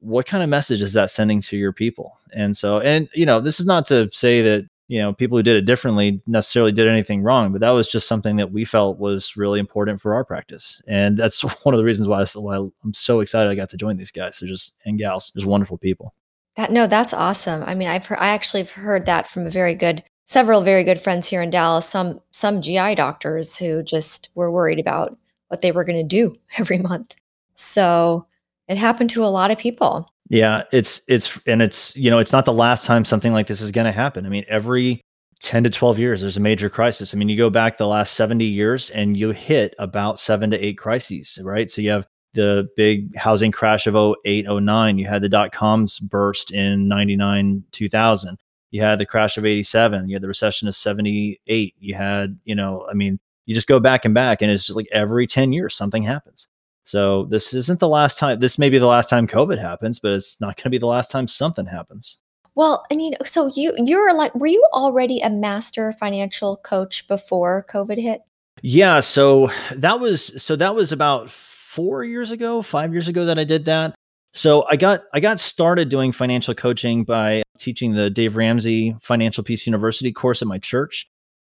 [0.00, 2.18] what kind of message is that sending to your people?
[2.34, 5.42] And so, and, you know, this is not to say that you know people who
[5.42, 8.98] did it differently necessarily did anything wrong but that was just something that we felt
[8.98, 10.82] was really important for our practice.
[10.88, 13.96] And that's one of the reasons why, why i'm so excited i got to join
[13.96, 14.38] these guys.
[14.38, 16.14] They're just and gals just wonderful people.
[16.56, 17.62] That no that's awesome.
[17.62, 20.84] I mean i've heard i actually have heard that from a very good several very
[20.84, 25.16] good friends here in dallas some some gi doctors who just were worried about
[25.48, 27.14] what they were going to do every month.
[27.54, 28.26] So
[28.68, 32.32] it happened to a lot of people yeah, it's it's and it's you know it's
[32.32, 34.26] not the last time something like this is going to happen.
[34.26, 35.00] I mean, every
[35.40, 37.14] 10 to 12 years there's a major crisis.
[37.14, 40.58] I mean, you go back the last 70 years and you hit about 7 to
[40.58, 41.70] 8 crises, right?
[41.70, 45.98] So you have the big housing crash of 08 09, you had the dot coms
[45.98, 48.38] burst in 99 2000.
[48.70, 51.74] You had the crash of 87, you had the recession of 78.
[51.78, 54.76] You had, you know, I mean, you just go back and back and it's just
[54.76, 56.48] like every 10 years something happens.
[56.88, 58.40] So this isn't the last time.
[58.40, 60.86] This may be the last time COVID happens, but it's not going to be the
[60.86, 62.16] last time something happens.
[62.54, 67.06] Well, and you know, so you you're like, were you already a master financial coach
[67.06, 68.22] before COVID hit?
[68.62, 73.38] Yeah, so that was so that was about four years ago, five years ago that
[73.38, 73.94] I did that.
[74.32, 79.44] So I got I got started doing financial coaching by teaching the Dave Ramsey Financial
[79.44, 81.06] Peace University course at my church.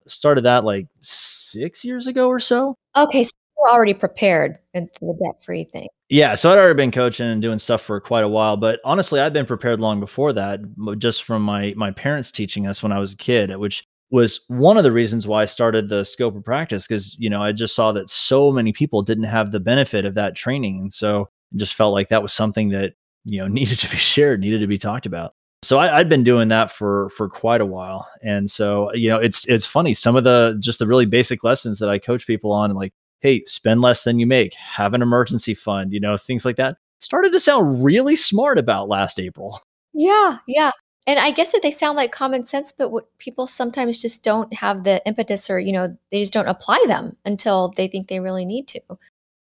[0.08, 2.76] Started that like six years ago or so.
[2.98, 5.88] Okay, so were already prepared for the debt free thing.
[6.10, 9.22] Yeah, so I'd already been coaching and doing stuff for quite a while, but honestly,
[9.22, 10.60] I'd been prepared long before that,
[10.98, 14.78] just from my my parents teaching us when I was a kid, which was one
[14.78, 17.76] of the reasons why I started the scope of practice because you know I just
[17.76, 21.58] saw that so many people didn't have the benefit of that training, and so it
[21.58, 22.94] just felt like that was something that
[23.24, 25.34] you know needed to be shared, needed to be talked about.
[25.64, 29.18] So I, I'd been doing that for for quite a while, and so you know
[29.18, 32.52] it's it's funny some of the just the really basic lessons that I coach people
[32.52, 36.46] on, like hey, spend less than you make, have an emergency fund, you know things
[36.46, 39.60] like that, started to sound really smart about last April.
[39.94, 40.72] Yeah, yeah.
[41.08, 44.54] And I guess that they sound like common sense, but what people sometimes just don't
[44.54, 48.20] have the impetus or, you know, they just don't apply them until they think they
[48.20, 48.82] really need to.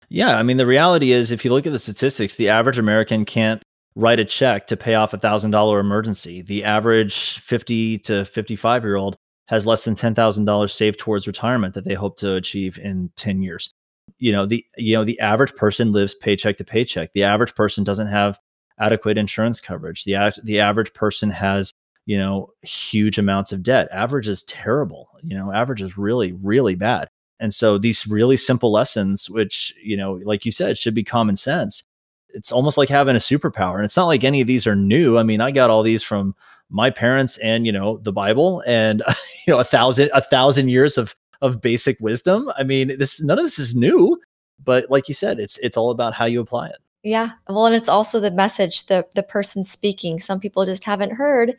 [0.07, 3.25] Yeah, I mean the reality is if you look at the statistics, the average American
[3.25, 3.61] can't
[3.95, 6.41] write a check to pay off a thousand dollar emergency.
[6.41, 9.17] The average 50 to 55 year old
[9.49, 13.11] has less than ten thousand dollars saved towards retirement that they hope to achieve in
[13.15, 13.73] 10 years.
[14.19, 17.13] You know, the you know, the average person lives paycheck to paycheck.
[17.13, 18.39] The average person doesn't have
[18.79, 20.03] adequate insurance coverage.
[20.03, 21.73] The the average person has,
[22.05, 23.87] you know, huge amounts of debt.
[23.91, 25.09] Average is terrible.
[25.23, 27.09] You know, average is really, really bad.
[27.39, 31.37] And so these really simple lessons, which, you know, like you said, should be common
[31.37, 31.83] sense.
[32.29, 33.77] It's almost like having a superpower.
[33.77, 35.17] And it's not like any of these are new.
[35.17, 36.35] I mean, I got all these from
[36.69, 39.01] my parents and, you know, the Bible and,
[39.47, 42.51] you know, a thousand, a thousand years of, of basic wisdom.
[42.57, 44.19] I mean, this, none of this is new,
[44.63, 46.77] but like you said, it's, it's all about how you apply it.
[47.03, 47.31] Yeah.
[47.47, 50.19] Well, and it's also the message, the the person speaking.
[50.19, 51.57] Some people just haven't heard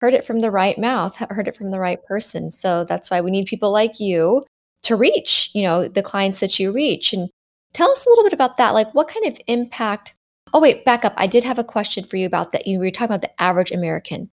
[0.00, 2.50] heard it from the right mouth, heard it from the right person.
[2.50, 4.42] So that's why we need people like you
[4.82, 7.12] to reach, you know, the clients that you reach.
[7.12, 7.30] And
[7.72, 8.74] tell us a little bit about that.
[8.74, 10.14] Like what kind of impact?
[10.52, 11.14] Oh, wait, back up.
[11.16, 12.66] I did have a question for you about that.
[12.66, 14.28] You were talking about the average American.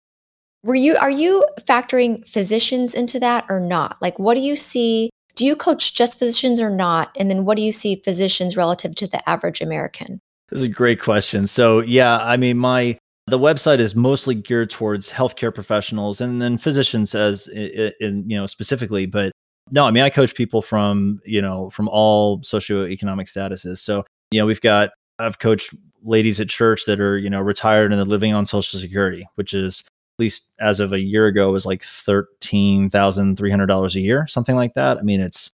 [0.62, 4.00] Were you are you factoring physicians into that or not?
[4.02, 5.10] Like what do you see?
[5.36, 7.16] Do you coach just physicians or not?
[7.18, 10.20] And then what do you see physicians relative to the average American?
[10.50, 11.46] This is a great question.
[11.46, 16.58] So yeah, I mean, my the website is mostly geared towards healthcare professionals and then
[16.58, 19.30] physicians as in, in, you know specifically but
[19.70, 24.40] no i mean i coach people from you know from all socioeconomic statuses so you
[24.40, 28.06] know we've got i've coached ladies at church that are you know retired and they're
[28.06, 29.84] living on social security which is
[30.20, 35.02] least as of a year ago was like $13300 a year something like that i
[35.02, 35.52] mean it's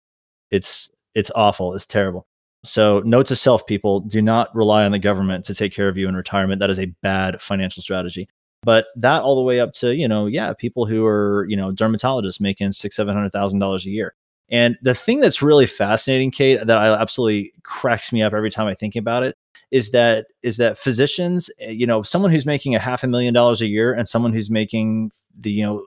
[0.50, 2.26] it's it's awful it's terrible
[2.64, 5.98] so, note to self, people do not rely on the government to take care of
[5.98, 6.60] you in retirement.
[6.60, 8.26] That is a bad financial strategy.
[8.62, 11.72] But that all the way up to, you know, yeah, people who are, you know,
[11.72, 14.14] dermatologists making six, seven hundred thousand dollars a year.
[14.50, 18.66] And the thing that's really fascinating, Kate, that I absolutely cracks me up every time
[18.66, 19.36] I think about it,
[19.70, 23.34] is that is that physicians, eh, you know, someone who's making a half a million
[23.34, 25.86] dollars a year and someone who's making the, you know,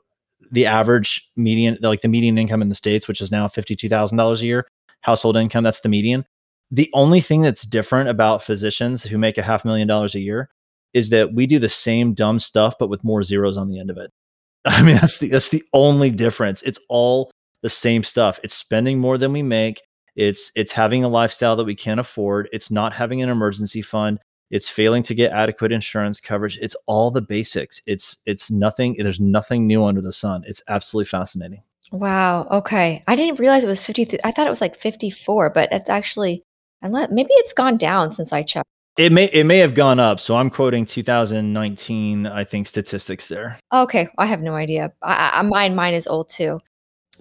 [0.51, 3.89] the average median, like the median income in the states, which is now fifty two
[3.89, 4.67] thousand dollars a year,
[5.01, 6.25] household income, that's the median
[6.71, 10.49] the only thing that's different about physicians who make a half million dollars a year
[10.93, 13.89] is that we do the same dumb stuff, but with more zeros on the end
[13.89, 14.11] of it.
[14.65, 16.61] I mean, that's the that's the only difference.
[16.63, 17.31] It's all
[17.67, 18.39] the same stuff.
[18.45, 19.81] It's spending more than we make.
[20.15, 22.47] It's it's having a lifestyle that we can't afford.
[22.53, 24.19] It's not having an emergency fund.
[24.49, 26.57] It's failing to get adequate insurance coverage.
[26.61, 27.81] It's all the basics.
[27.85, 28.95] It's it's nothing.
[28.97, 30.43] There's nothing new under the sun.
[30.47, 31.61] It's absolutely fascinating.
[31.91, 32.47] Wow.
[32.49, 33.03] Okay.
[33.05, 34.17] I didn't realize it was 50.
[34.23, 36.43] I thought it was like 54, but it's actually
[36.81, 38.67] and let, maybe it's gone down since I checked.
[38.97, 40.21] It may it may have gone up.
[40.21, 43.59] So I'm quoting 2019, I think, statistics there.
[43.73, 44.93] Okay, I have no idea.
[45.03, 46.61] I, I, mine mine is old too.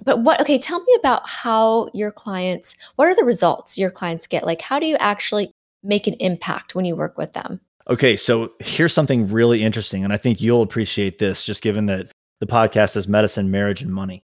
[0.04, 0.40] But what?
[0.40, 2.74] Okay, tell me about how your clients.
[2.96, 4.44] What are the results your clients get?
[4.44, 7.60] Like, how do you actually make an impact when you work with them?
[7.88, 12.08] Okay, so here's something really interesting, and I think you'll appreciate this, just given that
[12.40, 14.24] the podcast is medicine, marriage, and money.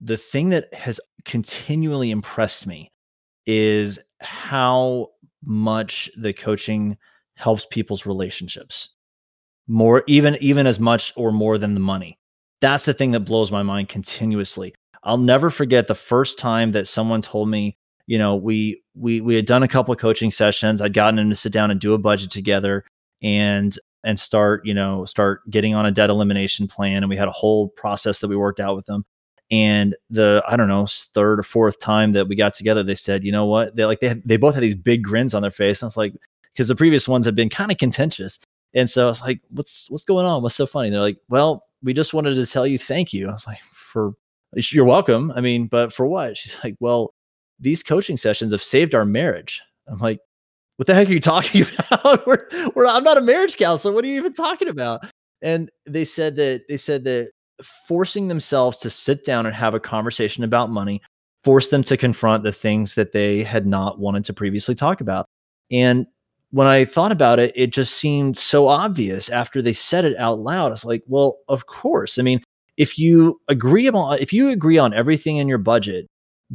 [0.00, 2.90] The thing that has continually impressed me
[3.46, 5.08] is how
[5.44, 6.96] much the coaching
[7.34, 8.90] helps people's relationships
[9.66, 12.18] more even even as much or more than the money
[12.60, 16.86] that's the thing that blows my mind continuously i'll never forget the first time that
[16.88, 20.80] someone told me you know we we we had done a couple of coaching sessions
[20.80, 22.84] i'd gotten them to sit down and do a budget together
[23.22, 27.28] and and start you know start getting on a debt elimination plan and we had
[27.28, 29.04] a whole process that we worked out with them
[29.50, 33.22] And the I don't know third or fourth time that we got together, they said,
[33.22, 33.76] you know what?
[33.76, 35.82] They like they had, they both had these big grins on their face.
[35.82, 36.14] And I was like,
[36.52, 38.40] because the previous ones had been kind of contentious.
[38.74, 40.42] And so I was like, what's what's going on?
[40.42, 40.88] What's so funny?
[40.88, 43.28] And they're like, well, we just wanted to tell you thank you.
[43.28, 44.14] I was like, for
[44.54, 45.32] you're welcome.
[45.34, 46.36] I mean, but for what?
[46.38, 47.14] She's like, well,
[47.58, 49.60] these coaching sessions have saved our marriage.
[49.88, 50.20] I'm like,
[50.76, 52.26] what the heck are you talking about?
[52.26, 53.94] we're, we're, I'm not a marriage counselor.
[53.94, 55.00] What are you even talking about?
[55.40, 57.30] And they said that they said that
[57.86, 61.00] forcing themselves to sit down and have a conversation about money
[61.44, 65.26] forced them to confront the things that they had not wanted to previously talk about.
[65.70, 66.06] And
[66.50, 70.38] when I thought about it, it just seemed so obvious after they said it out
[70.38, 70.70] loud.
[70.70, 72.18] It's like, well, of course.
[72.18, 72.42] I mean,
[72.76, 76.06] if you agree on if you agree on everything in your budget,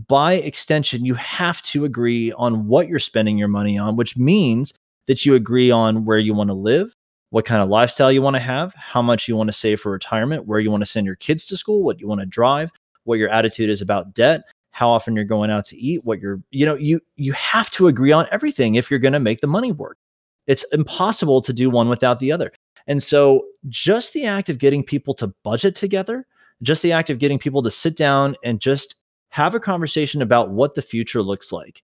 [0.07, 4.73] by extension, you have to agree on what you're spending your money on, which means
[5.07, 6.93] that you agree on where you want to live,
[7.31, 9.91] what kind of lifestyle you want to have, how much you want to save for
[9.91, 12.71] retirement, where you want to send your kids to school, what you want to drive,
[13.05, 16.41] what your attitude is about debt, how often you're going out to eat, what you're,
[16.51, 19.47] you know, you you have to agree on everything if you're going to make the
[19.47, 19.97] money work.
[20.45, 22.51] It's impossible to do one without the other.
[22.87, 26.25] And so just the act of getting people to budget together,
[26.61, 28.95] just the act of getting people to sit down and just
[29.29, 31.83] have a conversation about what the future looks like.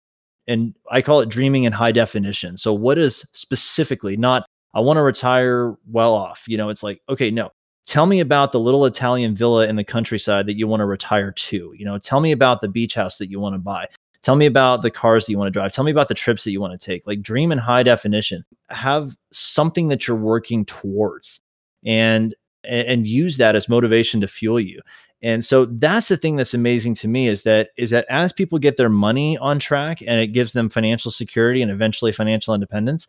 [0.46, 2.56] And I call it dreaming in high definition.
[2.56, 6.44] So what is specifically not I want to retire well off.
[6.46, 7.50] You know, it's like, okay, no,
[7.86, 11.32] tell me about the little Italian villa in the countryside that you want to retire
[11.32, 11.72] to.
[11.76, 13.86] You know, tell me about the beach house that you want to buy.
[14.22, 15.72] Tell me about the cars that you want to drive.
[15.72, 17.06] Tell me about the trips that you want to take.
[17.06, 18.44] Like dream in high definition.
[18.68, 21.40] Have something that you're working towards
[21.84, 24.80] and and use that as motivation to fuel you.
[25.22, 28.58] And so that's the thing that's amazing to me is that is that as people
[28.58, 33.06] get their money on track and it gives them financial security and eventually financial independence,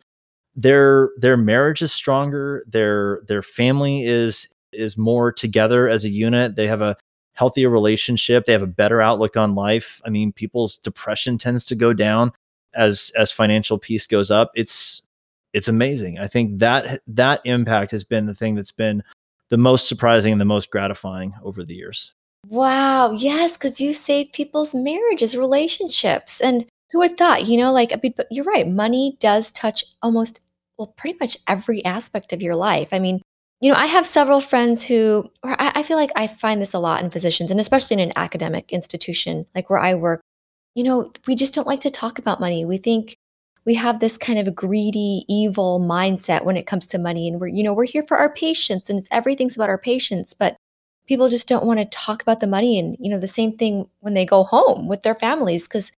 [0.54, 6.56] their their marriage is stronger, their their family is is more together as a unit.
[6.56, 6.96] They have a
[7.34, 10.00] healthier relationship, they have a better outlook on life.
[10.04, 12.32] I mean, people's depression tends to go down
[12.74, 14.50] as as financial peace goes up.
[14.54, 15.02] It's
[15.52, 16.18] it's amazing.
[16.18, 19.02] I think that that impact has been the thing that's been
[19.50, 22.12] the most surprising and the most gratifying over the years.
[22.48, 23.12] Wow.
[23.12, 26.40] Yes, because you save people's marriages, relationships.
[26.40, 28.66] And who would thought, you know, like, I mean, but you're right.
[28.68, 30.40] Money does touch almost,
[30.78, 32.88] well, pretty much every aspect of your life.
[32.92, 33.20] I mean,
[33.62, 36.74] you know, I have several friends who, or I, I feel like I find this
[36.74, 40.20] a lot in physicians and especially in an academic institution like where I work.
[40.74, 42.64] You know, we just don't like to talk about money.
[42.64, 43.14] We think
[43.64, 47.28] we have this kind of greedy, evil mindset when it comes to money.
[47.28, 50.34] And we're, you know, we're here for our patients and it's everything's about our patients.
[50.34, 50.56] But
[51.06, 52.80] people just don't want to talk about the money.
[52.80, 55.92] And, you know, the same thing when they go home with their families, because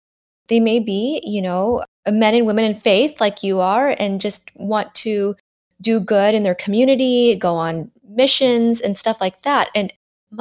[0.48, 4.50] they may be, you know, men and women in faith like you are and just
[4.55, 5.35] want to
[5.80, 9.70] do good in their community, go on missions and stuff like that.
[9.74, 9.92] And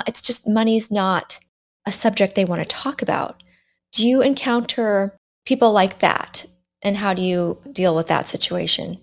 [0.07, 1.39] it's just money's not
[1.85, 3.43] a subject they want to talk about.
[3.91, 5.15] Do you encounter
[5.45, 6.45] people like that?
[6.81, 8.99] And how do you deal with that situation?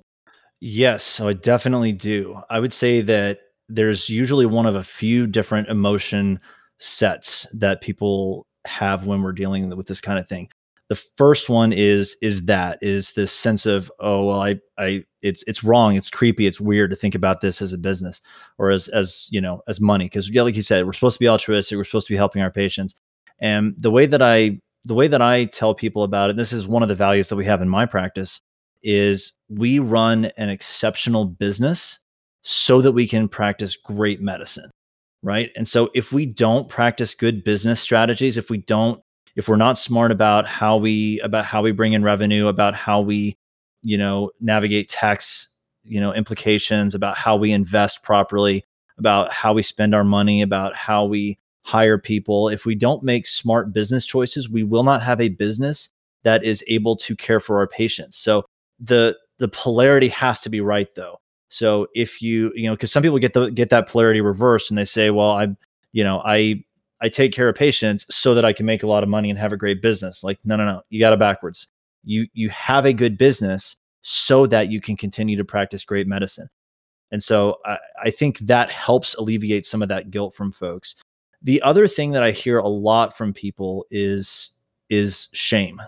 [0.60, 2.40] Yes, so I definitely do.
[2.50, 6.40] I would say that there's usually one of a few different emotion
[6.78, 10.48] sets that people have when we're dealing with this kind of thing
[10.90, 15.44] the first one is is that is this sense of oh well i i it's
[15.46, 18.20] it's wrong it's creepy it's weird to think about this as a business
[18.59, 20.07] or as as you know as money.
[20.07, 22.42] Because yeah like you said we're supposed to be altruistic we're supposed to be helping
[22.42, 22.94] our patients.
[23.40, 26.66] And the way that i the way that i tell people about it this is
[26.66, 28.40] one of the values that we have in my practice
[28.83, 32.00] is we run an exceptional business
[32.42, 34.70] so that we can practice great medicine
[35.22, 35.50] right?
[35.55, 39.03] And so if we don't practice good business strategies if we don't
[39.36, 43.00] if we're not smart about how we about how we bring in revenue about how
[43.00, 43.36] we
[43.82, 45.48] you know navigate tax
[45.84, 48.64] you know implications about how we invest properly
[48.98, 53.26] about how we spend our money about how we hire people if we don't make
[53.26, 55.90] smart business choices we will not have a business
[56.22, 58.16] that is able to care for our patients.
[58.16, 58.44] So
[58.78, 61.20] the the polarity has to be right though.
[61.48, 64.78] So if you you know because some people get the get that polarity reversed and
[64.78, 65.48] they say well i
[65.92, 66.62] you know i
[67.02, 69.38] I take care of patients so that I can make a lot of money and
[69.38, 70.22] have a great business.
[70.22, 71.68] Like, no, no, no, you got it backwards.
[72.04, 76.48] You you have a good business so that you can continue to practice great medicine.
[77.10, 80.94] And so I, I think that helps alleviate some of that guilt from folks.
[81.42, 84.51] The other thing that I hear a lot from people is
[84.88, 85.80] is shame.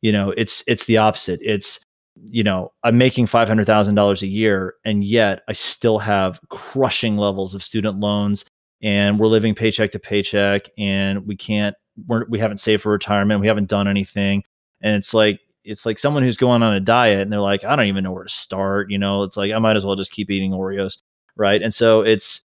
[0.00, 1.40] You know, it's it's the opposite.
[1.42, 1.80] It's
[2.14, 7.62] you know, I'm making $500,000 a year and yet I still have crushing levels of
[7.62, 8.44] student loans
[8.82, 11.74] and we're living paycheck to paycheck and we can't
[12.06, 14.42] we're, we haven't saved for retirement we haven't done anything
[14.82, 17.76] and it's like it's like someone who's going on a diet and they're like i
[17.76, 20.10] don't even know where to start you know it's like i might as well just
[20.10, 20.98] keep eating oreos
[21.36, 22.42] right and so it's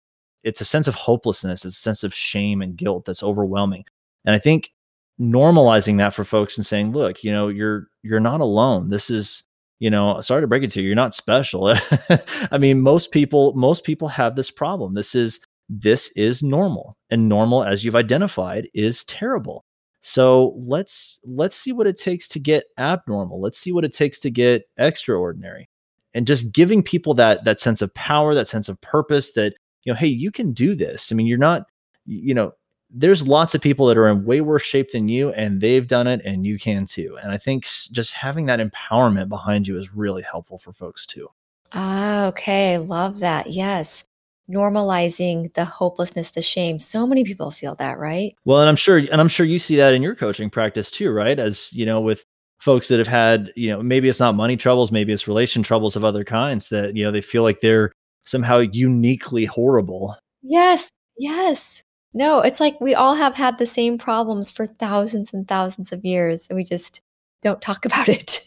[0.46, 3.84] it's a sense of hopelessness, it's a sense of shame and guilt that's overwhelming.
[4.26, 4.70] And I think
[5.20, 8.90] normalizing that for folks and saying, look, you know, you're you're not alone.
[8.90, 9.44] This is,
[9.80, 11.76] you know, sorry to break it to you, you're not special.
[12.52, 14.94] I mean, most people most people have this problem.
[14.94, 16.98] This is this is normal.
[17.10, 19.66] And normal as you've identified is terrible.
[20.02, 23.42] So let's let's see what it takes to get abnormal.
[23.42, 25.68] Let's see what it takes to get extraordinary.
[26.14, 29.54] And just giving people that that sense of power, that sense of purpose that,
[29.84, 31.12] you know, hey, you can do this.
[31.12, 31.64] I mean, you're not,
[32.06, 32.54] you know,
[32.92, 36.06] there's lots of people that are in way worse shape than you and they've done
[36.06, 37.18] it and you can too.
[37.24, 41.30] And I think just having that empowerment behind you is really helpful for folks too.
[41.74, 42.78] Ah, okay.
[42.78, 43.48] Love that.
[43.48, 44.04] Yes
[44.50, 46.80] normalizing the hopelessness, the shame.
[46.80, 48.36] So many people feel that, right?
[48.46, 51.12] Well, and I'm sure and I'm sure you see that in your coaching practice too,
[51.12, 51.38] right?
[51.40, 52.24] As, you know, with
[52.60, 55.96] folks that have had, you know, maybe it's not money troubles, maybe it's relation troubles
[55.96, 57.92] of other kinds that, you know, they feel like they're
[58.26, 60.16] somehow uniquely horrible.
[60.42, 60.92] Yes.
[61.18, 61.82] Yes.
[62.14, 66.06] No, it's like we all have had the same problems for thousands and thousands of
[66.06, 67.02] years and we just
[67.42, 68.46] don't talk about it.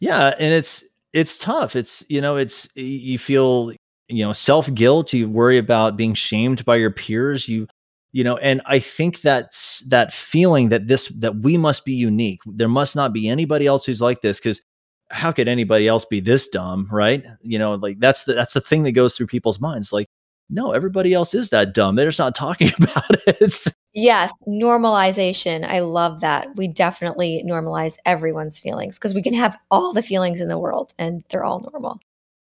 [0.00, 1.76] yeah, and it's it's tough.
[1.76, 3.72] It's, you know, it's you feel
[4.14, 7.66] you know self guilt you worry about being shamed by your peers you
[8.12, 12.40] you know and i think that's that feeling that this that we must be unique.
[12.46, 14.62] There must not be anybody else who's like this because
[15.10, 17.24] how could anybody else be this dumb right?
[17.42, 20.08] You know like that's the that's the thing that goes through people's minds like
[20.50, 21.96] no everybody else is that dumb.
[21.96, 23.64] They're just not talking about it.
[23.92, 25.64] Yes normalization.
[25.64, 26.48] I love that.
[26.56, 30.94] We definitely normalize everyone's feelings because we can have all the feelings in the world
[30.98, 31.98] and they're all normal.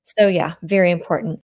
[0.05, 1.41] So yeah very important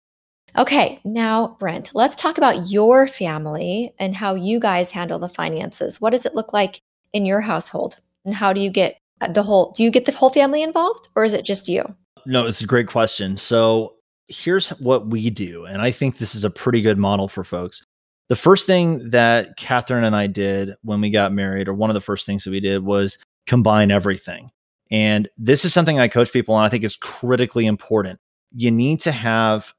[0.57, 5.99] Okay, now, Brent, let's talk about your family and how you guys handle the finances.
[5.99, 6.81] What does it look like
[7.11, 7.99] in your household?
[8.23, 11.09] And how do you get uh, the whole, do you get the whole family involved
[11.15, 11.83] or is it just you?
[12.25, 13.35] No, it's a great question.
[13.35, 13.95] So
[14.27, 15.65] here's what we do.
[15.65, 17.83] And I think this is a pretty good model for folks.
[18.29, 21.93] The first thing that Catherine and I did when we got married, or one of
[21.93, 24.49] the first things that we did was combine everything.
[24.89, 28.19] And this is something I coach people on, I think is critically important.
[28.51, 29.73] You need to have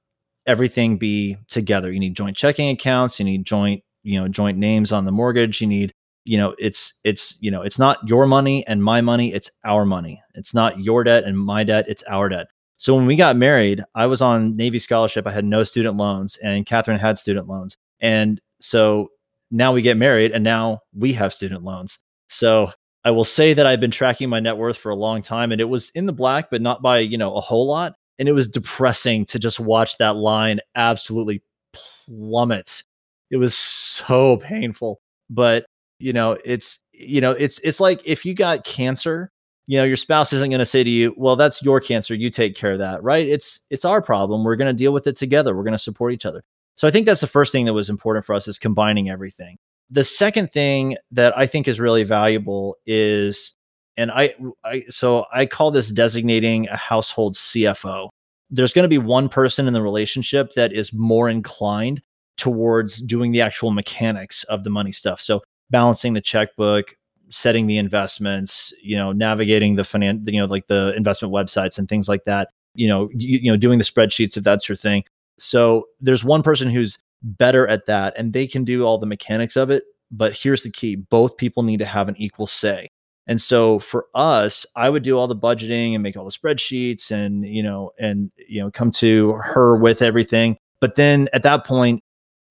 [0.46, 1.92] everything be together.
[1.92, 5.60] You need joint checking accounts, you need joint, you know, joint names on the mortgage,
[5.60, 5.92] you need
[6.26, 9.86] you know it's it's you know it's not your money and my money it's our
[9.86, 10.20] money.
[10.34, 12.48] It's not your debt and my debt it's our debt.
[12.76, 16.36] So when we got married i was on navy scholarship i had no student loans
[16.42, 17.76] and catherine had student loans.
[18.00, 19.08] And so
[19.50, 21.98] now we get married and now we have student loans.
[22.28, 22.72] So
[23.04, 25.60] i will say that i've been tracking my net worth for a long time and
[25.60, 28.32] it was in the black but not by you know a whole lot and it
[28.32, 31.42] was depressing to just watch that line absolutely
[31.72, 32.82] plummet.
[33.30, 35.00] It was so painful.
[35.28, 35.66] But
[35.98, 39.30] you know, it's you know, it's it's like if you got cancer,
[39.66, 42.14] you know, your spouse isn't going to say to you, "Well, that's your cancer.
[42.14, 43.26] You take care of that." Right?
[43.26, 44.44] It's it's our problem.
[44.44, 45.56] We're going to deal with it together.
[45.56, 46.42] We're going to support each other.
[46.76, 49.56] So I think that's the first thing that was important for us is combining everything.
[49.90, 53.56] The second thing that I think is really valuable is
[53.96, 54.34] and I,
[54.64, 58.08] I so I call this designating a household CFO.
[58.50, 62.02] There's going to be one person in the relationship that is more inclined
[62.36, 65.20] towards doing the actual mechanics of the money stuff.
[65.20, 66.94] So balancing the checkbook,
[67.28, 71.88] setting the investments, you know, navigating the finance, you know, like the investment websites and
[71.88, 72.50] things like that.
[72.74, 75.04] You know, you, you know, doing the spreadsheets if that's your thing.
[75.38, 79.56] So there's one person who's better at that, and they can do all the mechanics
[79.56, 79.84] of it.
[80.10, 82.88] But here's the key: both people need to have an equal say.
[83.26, 87.10] And so for us, I would do all the budgeting and make all the spreadsheets
[87.10, 90.56] and, you know, and, you know, come to her with everything.
[90.80, 92.02] But then at that point,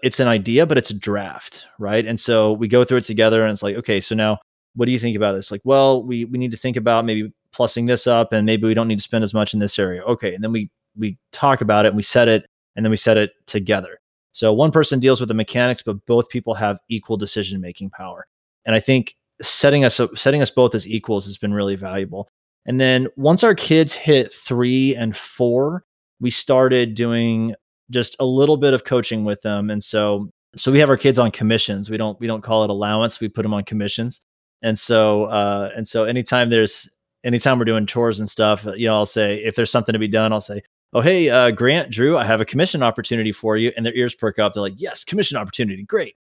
[0.04, 2.06] it's an idea, but it's a draft, right?
[2.06, 4.40] And so we go through it together and it's like, okay, so now
[4.76, 5.52] what do you think about this?
[5.52, 8.74] Like, well, we we need to think about maybe plussing this up and maybe we
[8.74, 10.04] don't need to spend as much in this area.
[10.04, 10.36] Okay.
[10.36, 12.46] And then we we talk about it and we set it
[12.76, 14.00] and then we set it together.
[14.32, 18.28] So one person deals with the mechanics, but both people have equal decision making power.
[18.66, 22.30] And I think setting us up, setting us both as equals has been really valuable.
[22.66, 25.84] And then once our kids hit three and four,
[26.20, 27.56] we started doing
[27.92, 29.70] just a little bit of coaching with them.
[29.70, 31.90] And so so we have our kids on commissions.
[31.90, 33.20] We don't we don't call it allowance.
[33.20, 34.22] We put them on commissions.
[34.62, 36.90] And so uh, and so anytime there's
[37.24, 40.08] anytime we're doing chores and stuff, you know, I'll say if there's something to be
[40.08, 40.62] done, I'll say,
[40.94, 44.16] "Oh, hey, uh, Grant, Drew, I have a commission opportunity for you." And their ears
[44.16, 44.54] perk up.
[44.54, 46.16] They're like, "Yes, commission opportunity, great."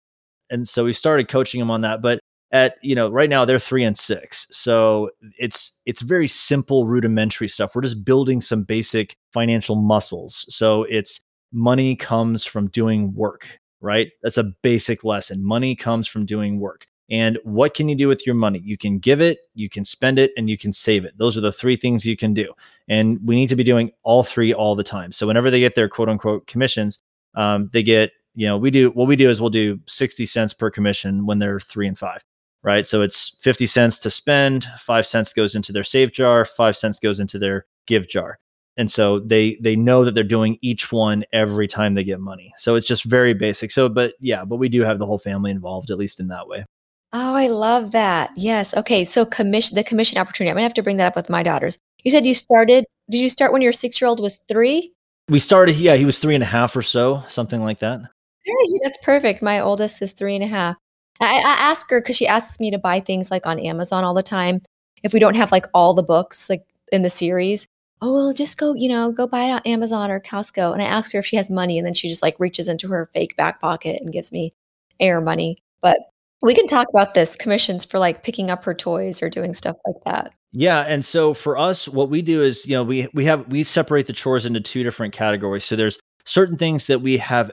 [0.51, 2.03] And so we started coaching them on that.
[2.03, 2.21] But
[2.53, 4.47] at you know right now they're three and six.
[4.51, 7.75] So it's it's very simple rudimentary stuff.
[7.75, 10.45] We're just building some basic financial muscles.
[10.49, 11.21] So it's
[11.53, 14.11] money comes from doing work right?
[14.23, 15.45] That's a basic lesson.
[15.45, 16.87] Money comes from doing work.
[17.11, 18.61] And what can you do with your money?
[18.65, 21.17] You can give it you can spend it and you can save it.
[21.19, 22.53] Those are the three things you can do.
[22.89, 25.13] And we need to be doing all three all the time.
[25.13, 27.01] So whenever they get their quote unquote commissions
[27.37, 30.55] um, they get You know, we do what we do is we'll do 60 cents
[30.55, 32.25] per commission when they're three and five,
[32.65, 32.87] right?
[32.87, 36.99] So it's 50 cents to spend, five cents goes into their save jar, five cents
[36.99, 38.39] goes into their give jar.
[38.77, 42.53] And so they they know that they're doing each one every time they get money.
[42.57, 43.71] So it's just very basic.
[43.71, 46.49] So, but yeah, but we do have the whole family involved, at least in that
[46.49, 46.65] way.
[47.13, 48.33] Oh, I love that.
[48.35, 48.77] Yes.
[48.77, 49.05] Okay.
[49.05, 50.51] So commission the commission opportunity.
[50.51, 51.79] I'm gonna have to bring that up with my daughters.
[52.03, 52.85] You said you started.
[53.09, 54.93] Did you start when your six year old was three?
[55.29, 55.77] We started.
[55.77, 58.01] Yeah, he was three and a half or so, something like that.
[58.45, 59.41] Yeah, that's perfect.
[59.41, 60.77] My oldest is three and a half.
[61.21, 64.15] I, I ask her because she asks me to buy things like on Amazon all
[64.15, 64.63] the time.
[65.03, 67.67] If we don't have like all the books like in the series,
[68.03, 70.73] oh well, just go you know go buy it on Amazon or Costco.
[70.73, 72.89] And I ask her if she has money, and then she just like reaches into
[72.89, 74.55] her fake back pocket and gives me
[75.01, 75.59] air money.
[75.81, 75.99] But
[76.43, 79.77] we can talk about this commissions for like picking up her toys or doing stuff
[79.87, 80.33] like that.
[80.53, 83.65] Yeah, and so for us, what we do is, you know, we we have we
[83.65, 85.65] separate the chores into two different categories.
[85.65, 87.51] So there's certain things that we have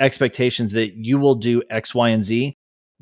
[0.00, 2.56] expectations that you will do X, Y, and Z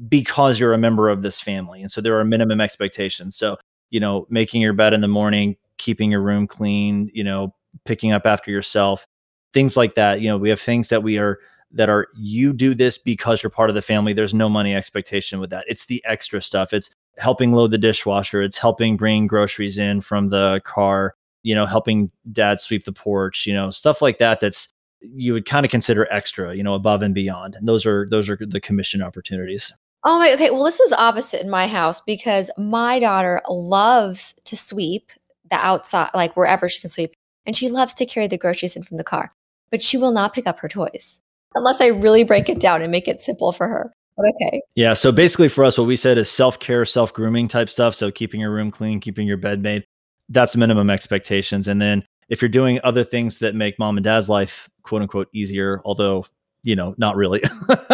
[0.08, 3.36] because you're a member of this family, and so there are minimum expectations.
[3.36, 3.58] So
[3.92, 8.10] you know, making your bed in the morning, keeping your room clean, you know, picking
[8.10, 9.06] up after yourself,
[9.52, 10.20] things like that.
[10.20, 11.38] You know, we have things that we are
[11.72, 14.12] that are you do this because you're part of the family.
[14.12, 15.64] There's no money expectation with that.
[15.68, 16.72] It's the extra stuff.
[16.72, 18.42] It's helping load the dishwasher.
[18.42, 21.14] It's helping bring groceries in from the car.
[21.42, 23.46] You know, helping dad sweep the porch.
[23.46, 24.40] You know, stuff like that.
[24.40, 26.54] That's you would kind of consider extra.
[26.54, 27.56] You know, above and beyond.
[27.56, 29.70] And those are those are the commission opportunities.
[30.04, 30.32] Oh my.
[30.34, 30.50] Okay.
[30.50, 35.12] Well, this is opposite in my house because my daughter loves to sweep
[35.50, 37.14] the outside, like wherever she can sweep,
[37.46, 39.32] and she loves to carry the groceries in from the car.
[39.70, 41.20] But she will not pick up her toys
[41.54, 43.92] unless I really break it down and make it simple for her.
[44.18, 44.62] Okay.
[44.74, 44.94] Yeah.
[44.94, 47.94] So basically, for us, what we said is self care, self grooming type stuff.
[47.94, 49.84] So keeping your room clean, keeping your bed made.
[50.28, 51.68] That's minimum expectations.
[51.68, 55.28] And then if you're doing other things that make mom and dad's life quote unquote
[55.32, 56.26] easier, although
[56.62, 57.42] you know not really,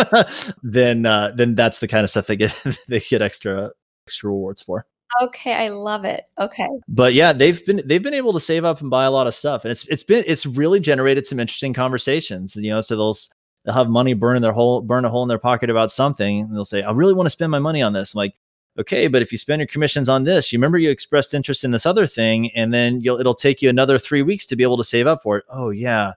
[0.62, 2.55] then uh, then that's the kind of stuff they get
[2.89, 3.71] they get extra
[4.07, 4.87] extra rewards for.
[5.23, 6.25] Okay, I love it.
[6.39, 6.69] Okay.
[6.87, 9.35] But yeah, they've been they've been able to save up and buy a lot of
[9.35, 12.55] stuff, and it's it's been it's really generated some interesting conversations.
[12.57, 13.16] You know, so they'll
[13.64, 16.55] they'll have money burning their hole burn a hole in their pocket about something, and
[16.55, 18.35] they'll say, "I really want to spend my money on this." I'm like,
[18.79, 21.71] okay, but if you spend your commissions on this, you remember you expressed interest in
[21.71, 24.77] this other thing, and then you'll it'll take you another three weeks to be able
[24.77, 25.45] to save up for it.
[25.49, 26.12] Oh yeah,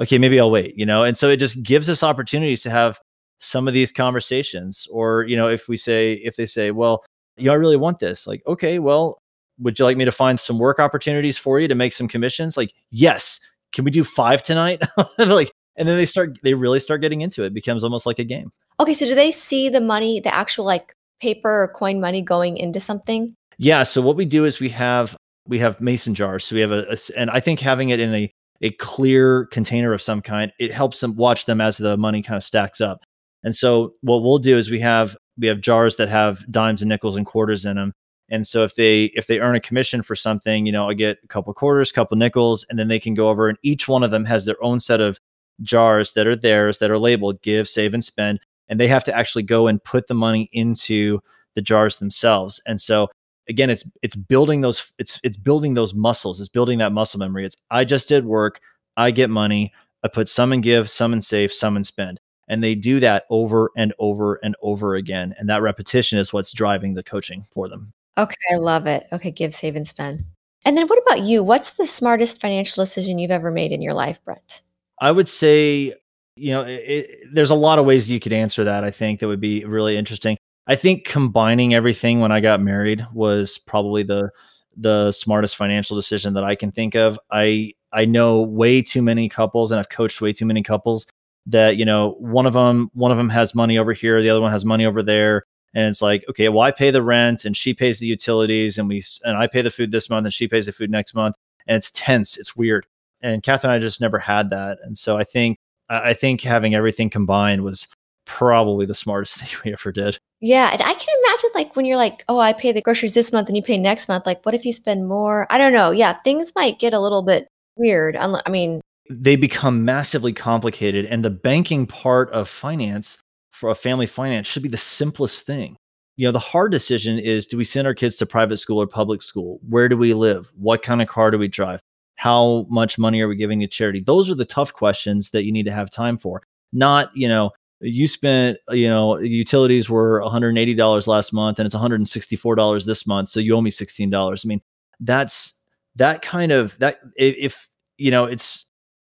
[0.00, 0.74] okay, maybe I'll wait.
[0.76, 2.98] You know, and so it just gives us opportunities to have
[3.38, 7.04] some of these conversations, or you know, if we say if they say, well
[7.36, 8.26] you know, I really want this.
[8.26, 9.20] Like, okay, well,
[9.58, 12.56] would you like me to find some work opportunities for you to make some commissions?
[12.56, 13.40] Like, yes.
[13.72, 14.82] Can we do five tonight?
[15.18, 17.48] like, and then they start, they really start getting into it.
[17.48, 17.54] it.
[17.54, 18.52] Becomes almost like a game.
[18.78, 22.56] Okay, so do they see the money, the actual like paper or coin money going
[22.56, 23.34] into something?
[23.58, 23.82] Yeah.
[23.82, 25.16] So what we do is we have
[25.46, 26.44] we have mason jars.
[26.44, 28.30] So we have a, a and I think having it in a
[28.60, 32.36] a clear container of some kind, it helps them watch them as the money kind
[32.36, 33.00] of stacks up.
[33.42, 36.88] And so what we'll do is we have we have jars that have dimes and
[36.88, 37.92] nickels and quarters in them.
[38.30, 41.18] And so if they if they earn a commission for something, you know, I get
[41.22, 44.10] a couple quarters, couple nickels, and then they can go over and each one of
[44.10, 45.18] them has their own set of
[45.60, 48.40] jars that are theirs that are labeled give, save, and spend.
[48.68, 51.20] And they have to actually go and put the money into
[51.54, 52.62] the jars themselves.
[52.66, 53.08] And so
[53.48, 57.44] again, it's it's building those it's it's building those muscles, it's building that muscle memory.
[57.44, 58.60] It's I just did work,
[58.96, 59.72] I get money,
[60.02, 62.20] I put some in give, some in save, some in spend.
[62.46, 65.34] And they do that over and over and over again.
[65.38, 67.92] And that repetition is what's driving the coaching for them.
[68.18, 69.06] Okay, I love it.
[69.12, 70.24] Okay, give, save, and spend.
[70.66, 71.42] And then what about you?
[71.42, 74.60] What's the smartest financial decision you've ever made in your life, Brent?
[75.00, 75.94] I would say,
[76.36, 78.84] you know, it, it, there's a lot of ways you could answer that.
[78.84, 80.36] I think that would be really interesting.
[80.66, 84.30] I think combining everything when I got married was probably the
[84.76, 87.18] the smartest financial decision that I can think of.
[87.30, 91.06] I I know way too many couples and I've coached way too many couples
[91.46, 94.40] that you know one of them one of them has money over here the other
[94.40, 95.44] one has money over there
[95.74, 98.88] and it's like okay well i pay the rent and she pays the utilities and
[98.88, 101.36] we and i pay the food this month and she pays the food next month
[101.66, 102.86] and it's tense it's weird
[103.24, 105.58] and Catherine and I just never had that and so I think
[105.88, 107.88] I think having everything combined was
[108.24, 110.18] probably the smartest thing we ever did.
[110.40, 113.32] Yeah, and I can imagine like when you're like, oh, I pay the groceries this
[113.32, 114.26] month and you pay next month.
[114.26, 115.46] Like, what if you spend more?
[115.50, 115.90] I don't know.
[115.90, 118.16] Yeah, things might get a little bit weird.
[118.16, 121.06] I mean, they become massively complicated.
[121.06, 123.18] And the banking part of finance
[123.52, 125.76] for a family finance should be the simplest thing.
[126.16, 128.86] You know, the hard decision is do we send our kids to private school or
[128.86, 129.60] public school?
[129.68, 130.50] Where do we live?
[130.56, 131.80] What kind of car do we drive?
[132.16, 134.00] How much money are we giving to charity?
[134.00, 136.42] Those are the tough questions that you need to have time for.
[136.72, 137.50] Not, you know,
[137.84, 143.28] you spent, you know, utilities were $180 last month and it's $164 this month.
[143.28, 144.44] So you owe me $16.
[144.44, 144.60] I mean,
[145.00, 145.60] that's
[145.96, 147.68] that kind of that if
[147.98, 148.70] you know it's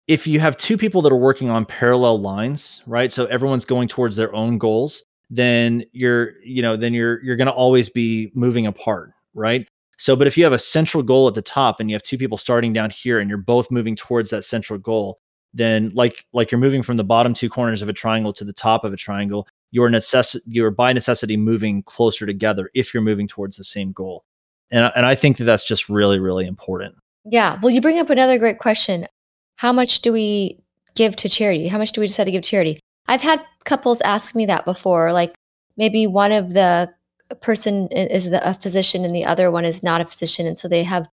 [0.08, 3.12] if you have two people that are working on parallel lines, right?
[3.12, 7.48] So everyone's going towards their own goals, then you're, you know, then you're you're going
[7.48, 9.68] to always be moving apart, right?
[9.98, 12.18] So, but if you have a central goal at the top and you have two
[12.18, 15.20] people starting down here and you're both moving towards that central goal,
[15.56, 18.54] then like like you're moving from the bottom two corners of a triangle to the
[18.54, 23.28] top of a triangle, you're necess- you're by necessity moving closer together if you're moving
[23.28, 24.24] towards the same goal.
[24.70, 26.96] And and I think that that's just really really important.
[27.24, 27.58] Yeah.
[27.62, 29.08] Well, you bring up another great question.
[29.56, 30.60] How much do we
[30.94, 31.68] give to charity?
[31.68, 32.80] How much do we decide to give to charity?
[33.08, 35.34] I've had couples ask me that before, like
[35.78, 36.94] maybe one of the
[37.42, 40.68] person is the, a physician and the other one is not a physician and so
[40.68, 41.08] they have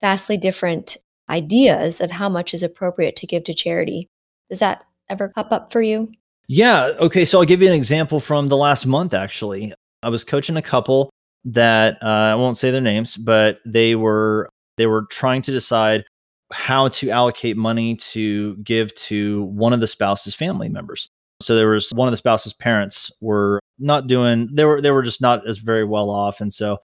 [0.00, 0.96] vastly different
[1.30, 4.08] ideas of how much is appropriate to give to charity.
[4.50, 6.12] Does that ever pop up for you?
[6.48, 6.92] Yeah.
[7.00, 7.24] Okay.
[7.24, 9.74] So I'll give you an example from the last month, actually.
[10.02, 11.10] I was coaching a couple
[11.44, 16.04] that uh, I won't say their names, but they were they were trying to decide
[16.50, 21.10] how to allocate money to give to one of the spouse's family members.
[21.40, 25.02] So there was one of the spouse's parents were not doing they were they were
[25.02, 26.78] just not as very well off and so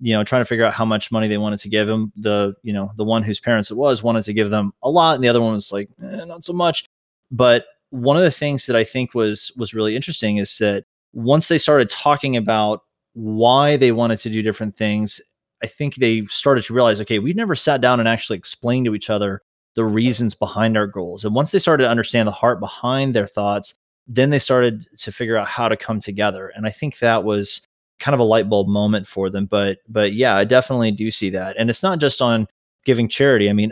[0.00, 2.12] you know trying to figure out how much money they wanted to give him.
[2.16, 5.14] The you know the one whose parents it was wanted to give them a lot
[5.14, 6.86] and the other one was like eh, not so much.
[7.30, 11.48] But one of the things that i think was was really interesting is that once
[11.48, 12.82] they started talking about
[13.14, 15.20] why they wanted to do different things
[15.62, 18.94] i think they started to realize okay we've never sat down and actually explained to
[18.94, 19.42] each other
[19.76, 21.24] the reasons behind our goals.
[21.24, 23.74] And once they started to understand the heart behind their thoughts
[24.12, 26.52] then they started to figure out how to come together.
[26.54, 27.62] And i think that was
[28.00, 29.46] kind of a light bulb moment for them.
[29.46, 31.56] But but yeah, I definitely do see that.
[31.58, 32.48] And it's not just on
[32.84, 33.48] giving charity.
[33.48, 33.70] I mean,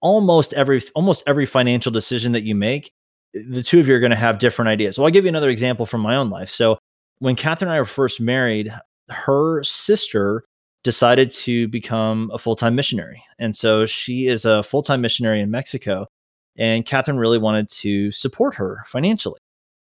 [0.00, 2.92] almost every almost every financial decision that you make,
[3.34, 4.96] the two of you are going to have different ideas.
[4.96, 6.50] So I'll give you another example from my own life.
[6.50, 6.78] So
[7.18, 8.72] when Catherine and I were first married,
[9.08, 10.44] her sister
[10.82, 13.24] decided to become a full-time missionary.
[13.38, 16.06] And so she is a full-time missionary in Mexico.
[16.56, 19.40] And Catherine really wanted to support her financially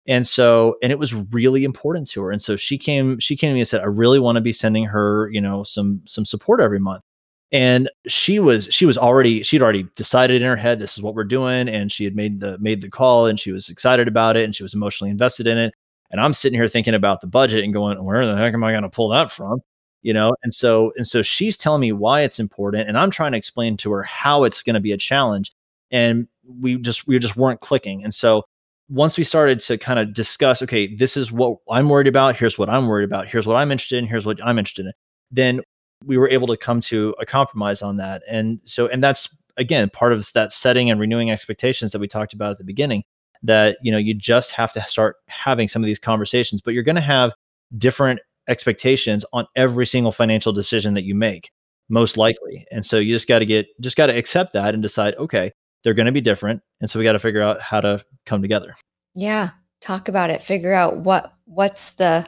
[0.07, 2.31] and so and it was really important to her.
[2.31, 4.53] And so she came she came to me and said i really want to be
[4.53, 7.03] sending her you know some some support every month.
[7.51, 11.15] And she was she was already she'd already decided in her head this is what
[11.15, 14.37] we're doing and she had made the made the call and she was excited about
[14.37, 15.73] it and she was emotionally invested in it.
[16.11, 18.71] And i'm sitting here thinking about the budget and going where the heck am i
[18.71, 19.59] going to pull that from?
[20.01, 20.33] You know?
[20.43, 23.77] And so and so she's telling me why it's important and i'm trying to explain
[23.77, 25.51] to her how it's going to be a challenge
[25.91, 26.27] and
[26.59, 28.03] we just we just weren't clicking.
[28.03, 28.43] And so
[28.91, 32.35] once we started to kind of discuss, okay, this is what I'm worried about.
[32.35, 33.25] Here's what I'm worried about.
[33.25, 34.05] Here's what I'm interested in.
[34.05, 34.91] Here's what I'm interested in.
[35.31, 35.61] Then
[36.03, 38.21] we were able to come to a compromise on that.
[38.27, 42.33] And so, and that's again part of that setting and renewing expectations that we talked
[42.33, 43.03] about at the beginning.
[43.43, 46.83] That you know, you just have to start having some of these conversations, but you're
[46.83, 47.31] going to have
[47.77, 48.19] different
[48.49, 51.49] expectations on every single financial decision that you make,
[51.89, 52.65] most likely.
[52.71, 55.51] And so you just got to get, just got to accept that and decide, okay,
[55.83, 58.41] they're going to be different and so we got to figure out how to come
[58.41, 58.75] together.
[59.15, 59.51] Yeah
[59.81, 60.41] talk about it.
[60.41, 62.25] Figure out what what's the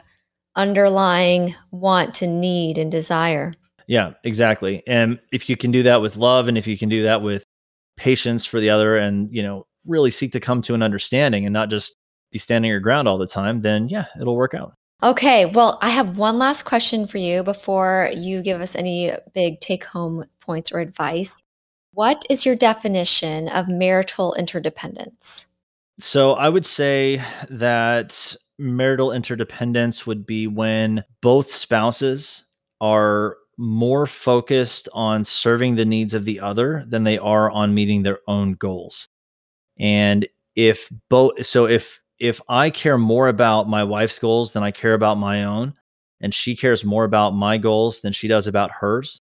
[0.56, 3.54] underlying want to need and desire.
[3.86, 4.82] Yeah exactly.
[4.86, 7.44] And if you can do that with love and if you can do that with
[7.96, 11.52] patience for the other and you know really seek to come to an understanding and
[11.52, 11.96] not just
[12.32, 14.74] be standing your ground all the time then yeah it'll work out.
[15.02, 19.60] Okay well i have one last question for you before you give us any big
[19.60, 21.44] take home points or advice
[21.94, 25.46] what is your definition of marital interdependence?
[25.98, 32.44] So I would say that marital interdependence would be when both spouses
[32.80, 38.02] are more focused on serving the needs of the other than they are on meeting
[38.02, 39.08] their own goals.
[39.78, 40.26] And
[40.56, 44.94] if both so if if I care more about my wife's goals than I care
[44.94, 45.74] about my own
[46.20, 49.20] and she cares more about my goals than she does about hers,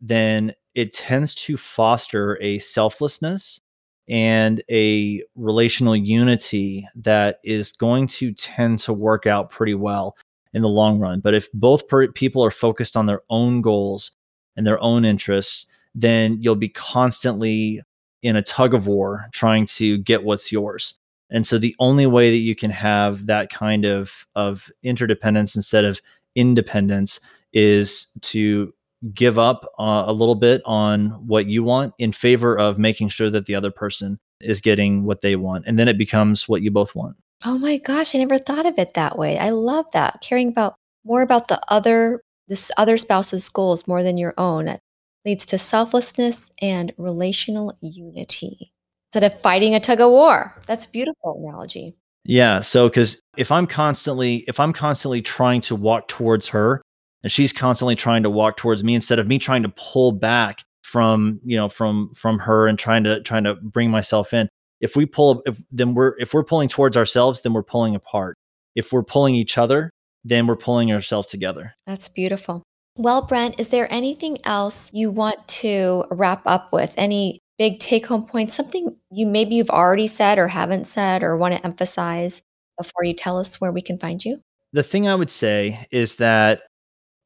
[0.00, 3.60] then it tends to foster a selflessness
[4.08, 10.16] and a relational unity that is going to tend to work out pretty well
[10.52, 11.20] in the long run.
[11.20, 14.12] But if both per- people are focused on their own goals
[14.56, 17.80] and their own interests, then you'll be constantly
[18.22, 20.98] in a tug of war trying to get what's yours.
[21.30, 25.84] And so the only way that you can have that kind of of interdependence instead
[25.84, 26.00] of
[26.34, 27.20] independence
[27.52, 28.72] is to
[29.14, 33.30] give up uh, a little bit on what you want in favor of making sure
[33.30, 36.70] that the other person is getting what they want and then it becomes what you
[36.70, 37.16] both want.
[37.44, 39.38] Oh my gosh i never thought of it that way.
[39.38, 44.18] I love that caring about more about the other this other spouse's goals more than
[44.18, 44.68] your own.
[44.68, 44.80] It
[45.24, 48.72] leads to selflessness and relational unity
[49.08, 50.60] instead of fighting a tug of war.
[50.66, 51.96] That's beautiful analogy.
[52.24, 56.80] Yeah so because if i'm constantly if i'm constantly trying to walk towards her
[57.22, 60.64] and she's constantly trying to walk towards me instead of me trying to pull back
[60.82, 64.48] from you know from from her and trying to trying to bring myself in
[64.80, 68.36] if we pull if then we're if we're pulling towards ourselves then we're pulling apart
[68.74, 69.90] if we're pulling each other
[70.24, 72.62] then we're pulling ourselves together That's beautiful.
[72.98, 76.94] Well, Brent, is there anything else you want to wrap up with?
[76.98, 78.54] Any big take home points?
[78.54, 82.42] Something you maybe you've already said or haven't said or want to emphasize
[82.76, 84.42] before you tell us where we can find you?
[84.72, 86.62] the thing i would say is that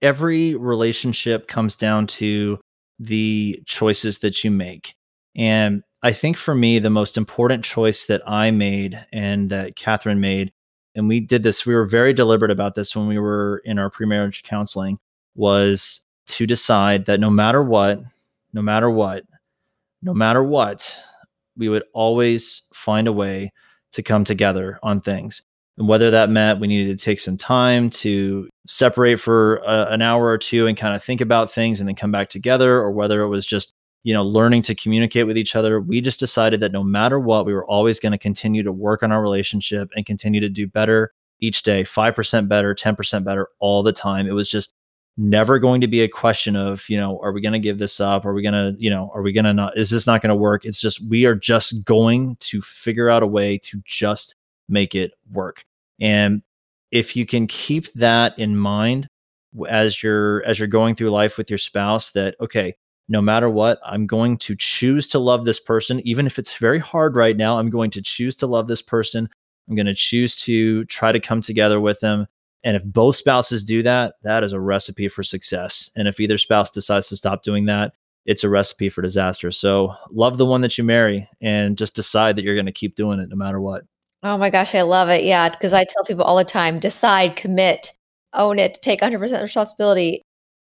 [0.03, 2.59] every relationship comes down to
[2.99, 4.94] the choices that you make.
[5.34, 10.20] And i think for me the most important choice that i made and that catherine
[10.20, 10.53] made
[10.94, 13.88] and we did this we were very deliberate about this when we were in our
[13.88, 14.99] pre-marriage counseling
[15.34, 17.99] was to decide that no matter what
[18.53, 19.24] no matter what
[20.03, 20.97] no matter what
[21.57, 23.53] we would always find a way
[23.92, 25.42] to come together on things.
[25.78, 30.02] And whether that meant we needed to take some time to separate for a, an
[30.02, 32.90] hour or two and kind of think about things and then come back together or
[32.90, 36.60] whether it was just you know learning to communicate with each other we just decided
[36.60, 39.88] that no matter what we were always going to continue to work on our relationship
[39.94, 44.26] and continue to do better each day 5% better 10% better all the time.
[44.26, 44.72] It was just
[45.18, 48.00] never going to be a question of you know are we going to give this
[48.00, 48.26] up?
[48.26, 50.30] Are we going to you know are we going to not is this not going
[50.30, 50.64] to work?
[50.64, 54.36] It's just we are just going to figure out a way to just
[54.68, 55.64] make it work.
[56.00, 56.42] And
[56.97, 59.07] if you can keep that in mind
[59.68, 62.74] as you're as you're going through life with your spouse that okay
[63.09, 66.01] no matter what i'm going to choose to love this person.
[66.07, 69.28] Even if it's very hard right now i'm going to choose to love this person.
[69.68, 72.26] I'm going to choose to try to come together with them.
[72.64, 75.90] And if both spouses do that that is a recipe for success.
[75.97, 77.92] And if either spouse decides to stop doing that
[78.24, 79.53] it's a recipe for disaster.
[79.53, 82.97] So love the one that you marry and just decide that you're going to keep
[82.97, 83.84] doing it no matter what
[84.26, 85.22] Oh my gosh, I love it.
[85.22, 87.92] Yeah, because I tell people all the time decide, commit,
[88.32, 90.20] own it, take 100% responsibility.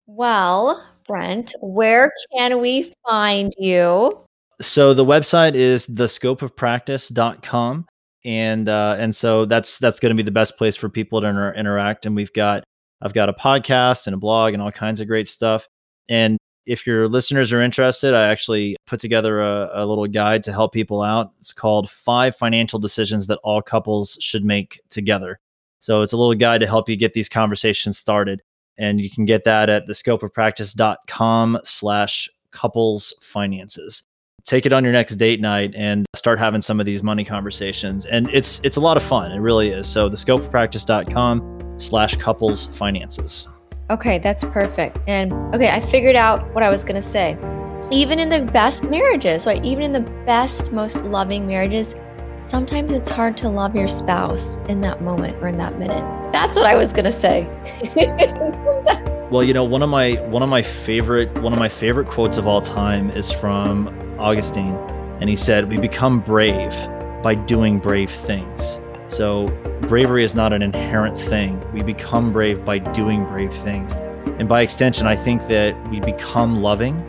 [0.05, 4.23] Well, Brent, where can we find you?
[4.61, 7.85] so the website is thescopeofpractice.com
[8.25, 11.27] and uh and so that's that's going to be the best place for people to
[11.27, 12.63] inter- interact and we've got
[13.01, 15.67] i've got a podcast and a blog and all kinds of great stuff
[16.09, 20.51] and if your listeners are interested i actually put together a, a little guide to
[20.51, 21.32] help people out.
[21.39, 25.39] It's called five financial decisions that all couples should make together.
[25.80, 28.41] So it's a little guide to help you get these conversations started
[28.80, 34.03] and you can get that at thescopeofpractice.com slash couples finances.
[34.45, 38.05] Take it on your next date night and start having some of these money conversations
[38.05, 39.32] and it's it's a lot of fun.
[39.32, 39.88] It really is.
[39.88, 43.47] So the scopeofpractice.com slash couples finances
[43.89, 44.97] Okay, that's perfect.
[45.07, 47.38] And okay, I figured out what I was going to say.
[47.89, 49.63] Even in the best marriages, right?
[49.63, 51.95] Even in the best, most loving marriages,
[52.41, 56.03] sometimes it's hard to love your spouse in that moment or in that minute.
[56.33, 57.47] That's what I was going to say.
[59.29, 62.38] Well you know one of my one of my favorite one of my favorite quotes
[62.38, 64.73] of all time is from augustine
[65.19, 66.71] and he said we become brave
[67.21, 69.47] by doing brave things so
[69.81, 71.59] bravery is not an inherent thing.
[71.73, 73.93] We become brave by doing brave things.
[74.39, 77.03] And by extension i think that we become loving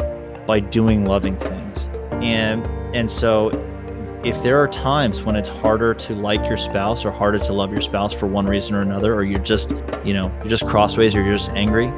[0.47, 1.89] by doing loving things.
[2.23, 3.51] And and so
[4.25, 7.71] if there are times when it's harder to like your spouse or harder to love
[7.71, 9.71] your spouse for one reason or another or you're just
[10.05, 11.89] you know you're just crossways or you're just angry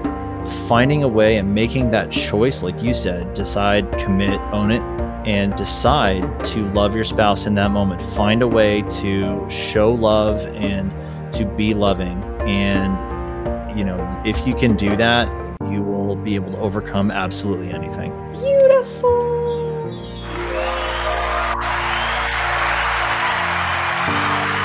[0.68, 4.82] finding a way and making that choice like you said decide commit own it
[5.24, 8.00] and decide to love your spouse in that moment.
[8.14, 10.90] Find a way to show love and
[11.34, 12.22] to be loving.
[12.40, 15.28] And you know if you can do that
[15.70, 18.12] you will be able to overcome absolutely anything.
[18.32, 19.28] Beautiful.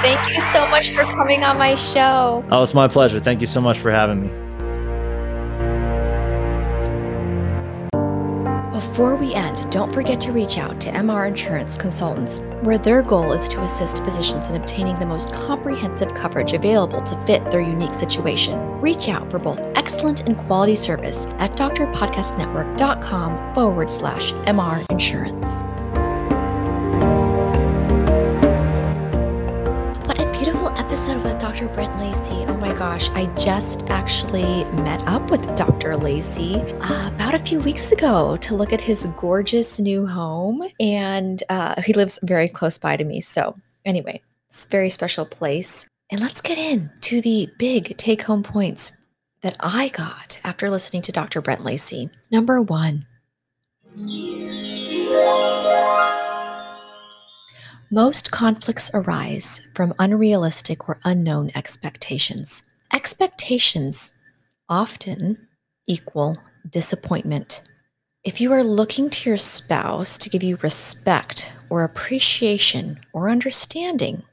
[0.02, 2.46] Thank you so much for coming on my show.
[2.52, 3.20] oh it's my pleasure.
[3.20, 4.45] Thank you so much for having me
[8.96, 13.34] Before we end, don't forget to reach out to MR Insurance Consultants, where their goal
[13.34, 17.94] is to assist physicians in obtaining the most comprehensive coverage available to fit their unique
[17.94, 18.58] situation.
[18.80, 25.64] Reach out for both excellent and quality service at drpodcastnetwork.com forward slash MR Insurance.
[30.78, 31.68] Episode with Dr.
[31.70, 32.46] Brent Lacey.
[32.48, 35.96] Oh my gosh, I just actually met up with Dr.
[35.96, 40.64] Lacey uh, about a few weeks ago to look at his gorgeous new home.
[40.80, 43.22] And uh, he lives very close by to me.
[43.22, 43.56] So,
[43.86, 45.86] anyway, it's a very special place.
[46.12, 48.92] And let's get in to the big take home points
[49.42, 51.42] that I got after listening to Dr.
[51.42, 52.10] Brent Lacey.
[52.32, 53.06] Number one.
[57.96, 62.62] Most conflicts arise from unrealistic or unknown expectations.
[62.92, 64.12] Expectations
[64.68, 65.48] often
[65.88, 66.36] equal
[66.70, 67.62] disappointment.
[68.26, 74.24] If you are looking to your spouse to give you respect or appreciation or understanding,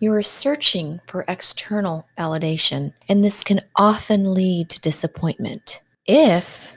[0.00, 6.74] you are searching for external validation, and this can often lead to disappointment if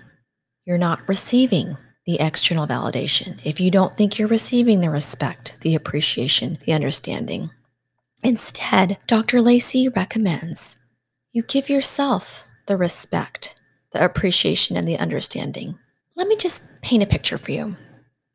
[0.67, 5.75] you're not receiving the external validation, if you don't think you're receiving the respect, the
[5.75, 7.49] appreciation, the understanding.
[8.23, 9.41] Instead, Dr.
[9.41, 10.77] Lacey recommends
[11.31, 13.59] you give yourself the respect,
[13.91, 15.77] the appreciation, and the understanding.
[16.15, 17.75] Let me just paint a picture for you.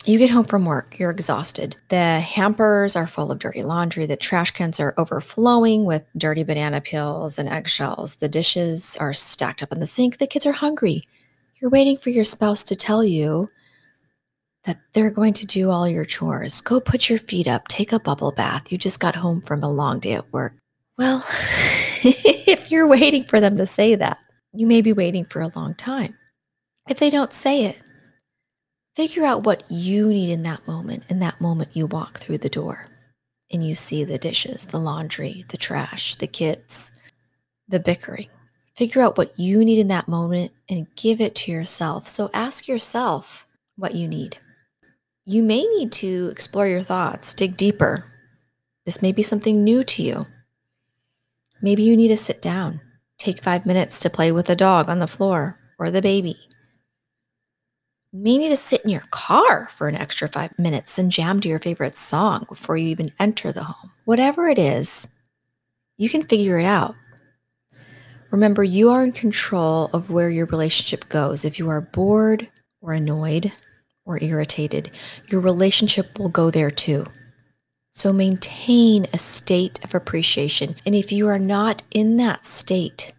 [0.05, 1.77] You get home from work, you're exhausted.
[1.89, 4.07] The hampers are full of dirty laundry.
[4.07, 8.17] The trash cans are overflowing with dirty banana peels and eggshells.
[8.17, 10.19] The dishes are stacked up in the sink.
[10.19, 11.07] The kids are hungry.
[11.61, 13.51] You're waiting for your spouse to tell you
[14.65, 16.61] that they're going to do all your chores.
[16.61, 18.71] Go put your feet up, take a bubble bath.
[18.71, 20.55] You just got home from a long day at work.
[20.99, 21.25] Well,
[22.03, 24.19] if you're waiting for them to say that,
[24.53, 26.17] you may be waiting for a long time.
[26.89, 27.81] If they don't say it,
[28.95, 31.05] figure out what you need in that moment.
[31.09, 32.87] In that moment, you walk through the door
[33.51, 36.93] and you see the dishes, the laundry, the trash, the kids,
[37.69, 38.29] the bickering.
[38.77, 42.09] Figure out what you need in that moment and give it to yourself.
[42.09, 43.47] So ask yourself
[43.77, 44.39] what you need
[45.25, 48.05] you may need to explore your thoughts, dig deeper.
[48.87, 50.27] This may be something new to you.
[51.63, 52.81] Maybe you need to sit down,
[53.19, 56.37] take five minutes to play with the dog on the floor or the baby.
[58.13, 61.41] You may need to sit in your car for an extra five minutes and jam
[61.41, 63.93] to your favorite song before you even enter the home.
[64.05, 65.07] Whatever it is,
[65.97, 66.97] you can figure it out.
[68.31, 71.45] Remember, you are in control of where your relationship goes.
[71.45, 72.49] If you are bored
[72.81, 73.53] or annoyed,
[74.05, 74.91] or irritated,
[75.29, 77.07] your relationship will go there too.
[77.93, 80.77] So maintain a state of appreciation.
[80.87, 83.13] And if you are not in that state,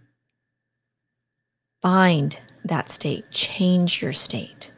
[1.82, 4.72] find that state, change your state.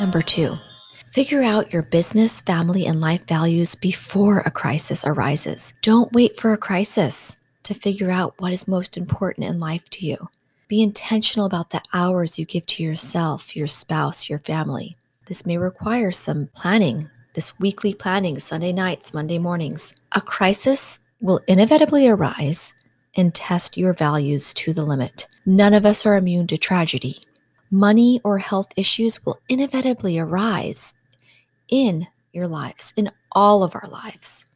[0.00, 0.54] Number two,
[1.12, 5.72] figure out your business, family, and life values before a crisis arises.
[5.80, 10.06] Don't wait for a crisis to figure out what is most important in life to
[10.06, 10.28] you.
[10.72, 14.96] Be intentional about the hours you give to yourself, your spouse, your family.
[15.26, 19.92] This may require some planning, this weekly planning, Sunday nights, Monday mornings.
[20.12, 22.72] A crisis will inevitably arise
[23.14, 25.28] and test your values to the limit.
[25.44, 27.18] None of us are immune to tragedy.
[27.70, 30.94] Money or health issues will inevitably arise
[31.68, 34.46] in your lives, in all of our lives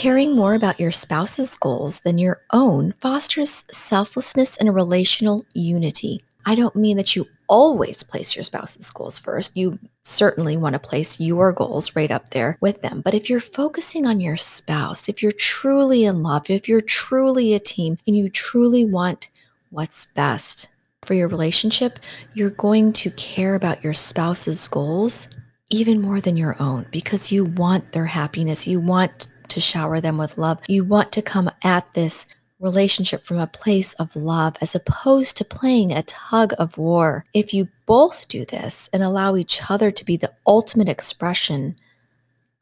[0.00, 6.24] caring more about your spouse's goals than your own fosters selflessness and relational unity.
[6.46, 9.58] I don't mean that you always place your spouse's goals first.
[9.58, 13.02] You certainly want to place your goals right up there with them.
[13.02, 17.52] But if you're focusing on your spouse, if you're truly in love, if you're truly
[17.52, 19.28] a team and you truly want
[19.68, 20.68] what's best
[21.04, 21.98] for your relationship,
[22.32, 25.28] you're going to care about your spouse's goals
[25.68, 28.66] even more than your own because you want their happiness.
[28.66, 30.60] You want to shower them with love.
[30.68, 32.26] You want to come at this
[32.60, 37.24] relationship from a place of love as opposed to playing a tug of war.
[37.32, 41.76] If you both do this and allow each other to be the ultimate expression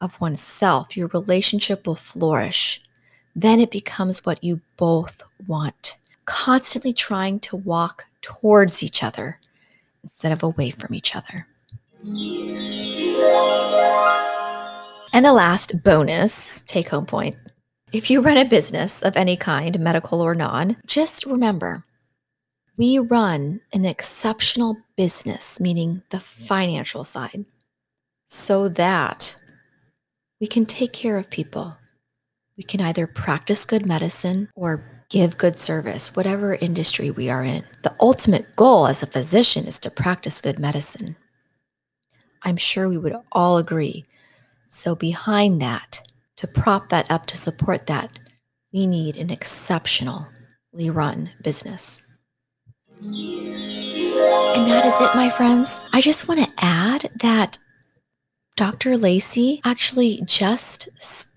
[0.00, 2.80] of oneself, your relationship will flourish.
[3.34, 9.40] Then it becomes what you both want, constantly trying to walk towards each other
[10.02, 11.46] instead of away from each other.
[15.18, 17.36] And the last bonus take home point
[17.90, 21.82] if you run a business of any kind, medical or non, just remember
[22.76, 27.46] we run an exceptional business, meaning the financial side,
[28.26, 29.36] so that
[30.40, 31.76] we can take care of people.
[32.56, 37.64] We can either practice good medicine or give good service, whatever industry we are in.
[37.82, 41.16] The ultimate goal as a physician is to practice good medicine.
[42.44, 44.06] I'm sure we would all agree
[44.78, 46.00] so, behind that,
[46.36, 48.20] to prop that up, to support that,
[48.72, 50.28] we need an exceptionally
[50.72, 52.00] run business.
[53.02, 55.90] And that is it, my friends.
[55.92, 57.58] I just want to add that
[58.58, 58.98] Dr.
[58.98, 60.88] Lacey actually just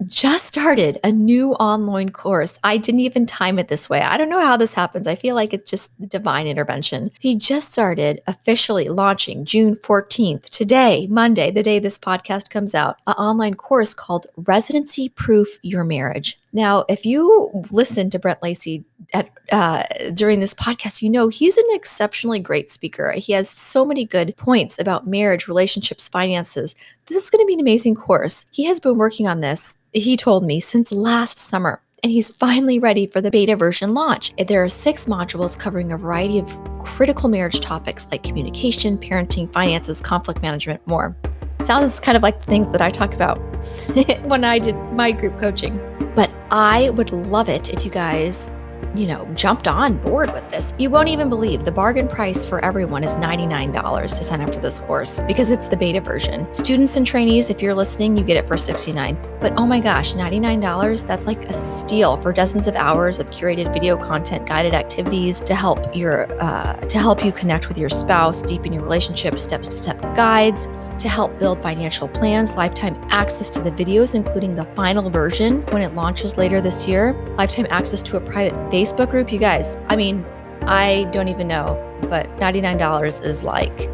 [0.07, 2.59] just started a new online course.
[2.63, 4.01] I didn't even time it this way.
[4.01, 5.05] I don't know how this happens.
[5.05, 7.11] I feel like it's just divine intervention.
[7.19, 12.97] He just started officially launching June 14th, today, Monday, the day this podcast comes out,
[13.05, 16.40] an online course called Residency Proof Your Marriage.
[16.53, 18.83] Now, if you listen to Brent Lacey
[19.13, 19.83] at, uh,
[20.13, 23.11] during this podcast, you know he's an exceptionally great speaker.
[23.13, 26.75] He has so many good points about marriage, relationships, finances.
[27.05, 28.45] This is going to be an amazing course.
[28.51, 31.81] He has been working on this, he told me, since last summer.
[32.03, 34.33] and he's finally ready for the beta version launch.
[34.47, 36.49] There are six modules covering a variety of
[36.79, 41.15] critical marriage topics like communication, parenting, finances, conflict management, more.
[41.63, 43.37] Sounds kind of like the things that I talk about
[44.23, 45.79] when I did my group coaching.
[46.15, 48.49] But I would love it if you guys
[48.93, 50.73] you know, jumped on board with this.
[50.77, 54.59] You won't even believe the bargain price for everyone is $99 to sign up for
[54.59, 56.51] this course because it's the beta version.
[56.53, 59.17] Students and trainees, if you're listening, you get it for $69.
[59.39, 63.73] But oh my gosh, $99, that's like a steal for dozens of hours of curated
[63.73, 68.43] video content, guided activities to help your uh, to help you connect with your spouse,
[68.43, 70.67] deepen your relationship, steps-to-step guides,
[70.99, 75.81] to help build financial plans, lifetime access to the videos, including the final version when
[75.81, 79.95] it launches later this year, lifetime access to a private Facebook group, you guys, I
[79.95, 80.25] mean,
[80.63, 81.77] I don't even know,
[82.09, 83.89] but $99 is like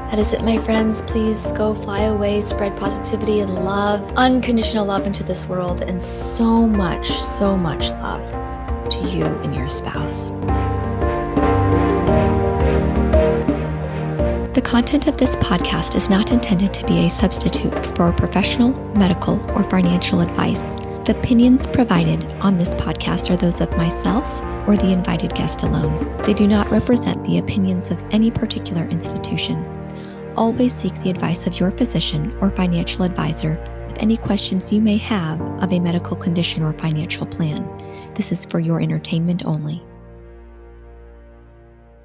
[0.10, 1.02] That is it, my friends.
[1.02, 6.66] Please go fly away, spread positivity and love, unconditional love into this world, and so
[6.66, 10.40] much, so much love to you and your spouse.
[14.54, 19.36] The content of this podcast is not intended to be a substitute for professional, medical,
[19.52, 20.64] or financial advice.
[21.06, 24.24] The opinions provided on this podcast are those of myself
[24.68, 25.98] or the invited guest alone.
[26.28, 29.66] They do not represent the opinions of any particular institution.
[30.36, 34.98] Always seek the advice of your physician or financial advisor with any questions you may
[34.98, 37.66] have of a medical condition or financial plan.
[38.14, 39.84] This is for your entertainment only.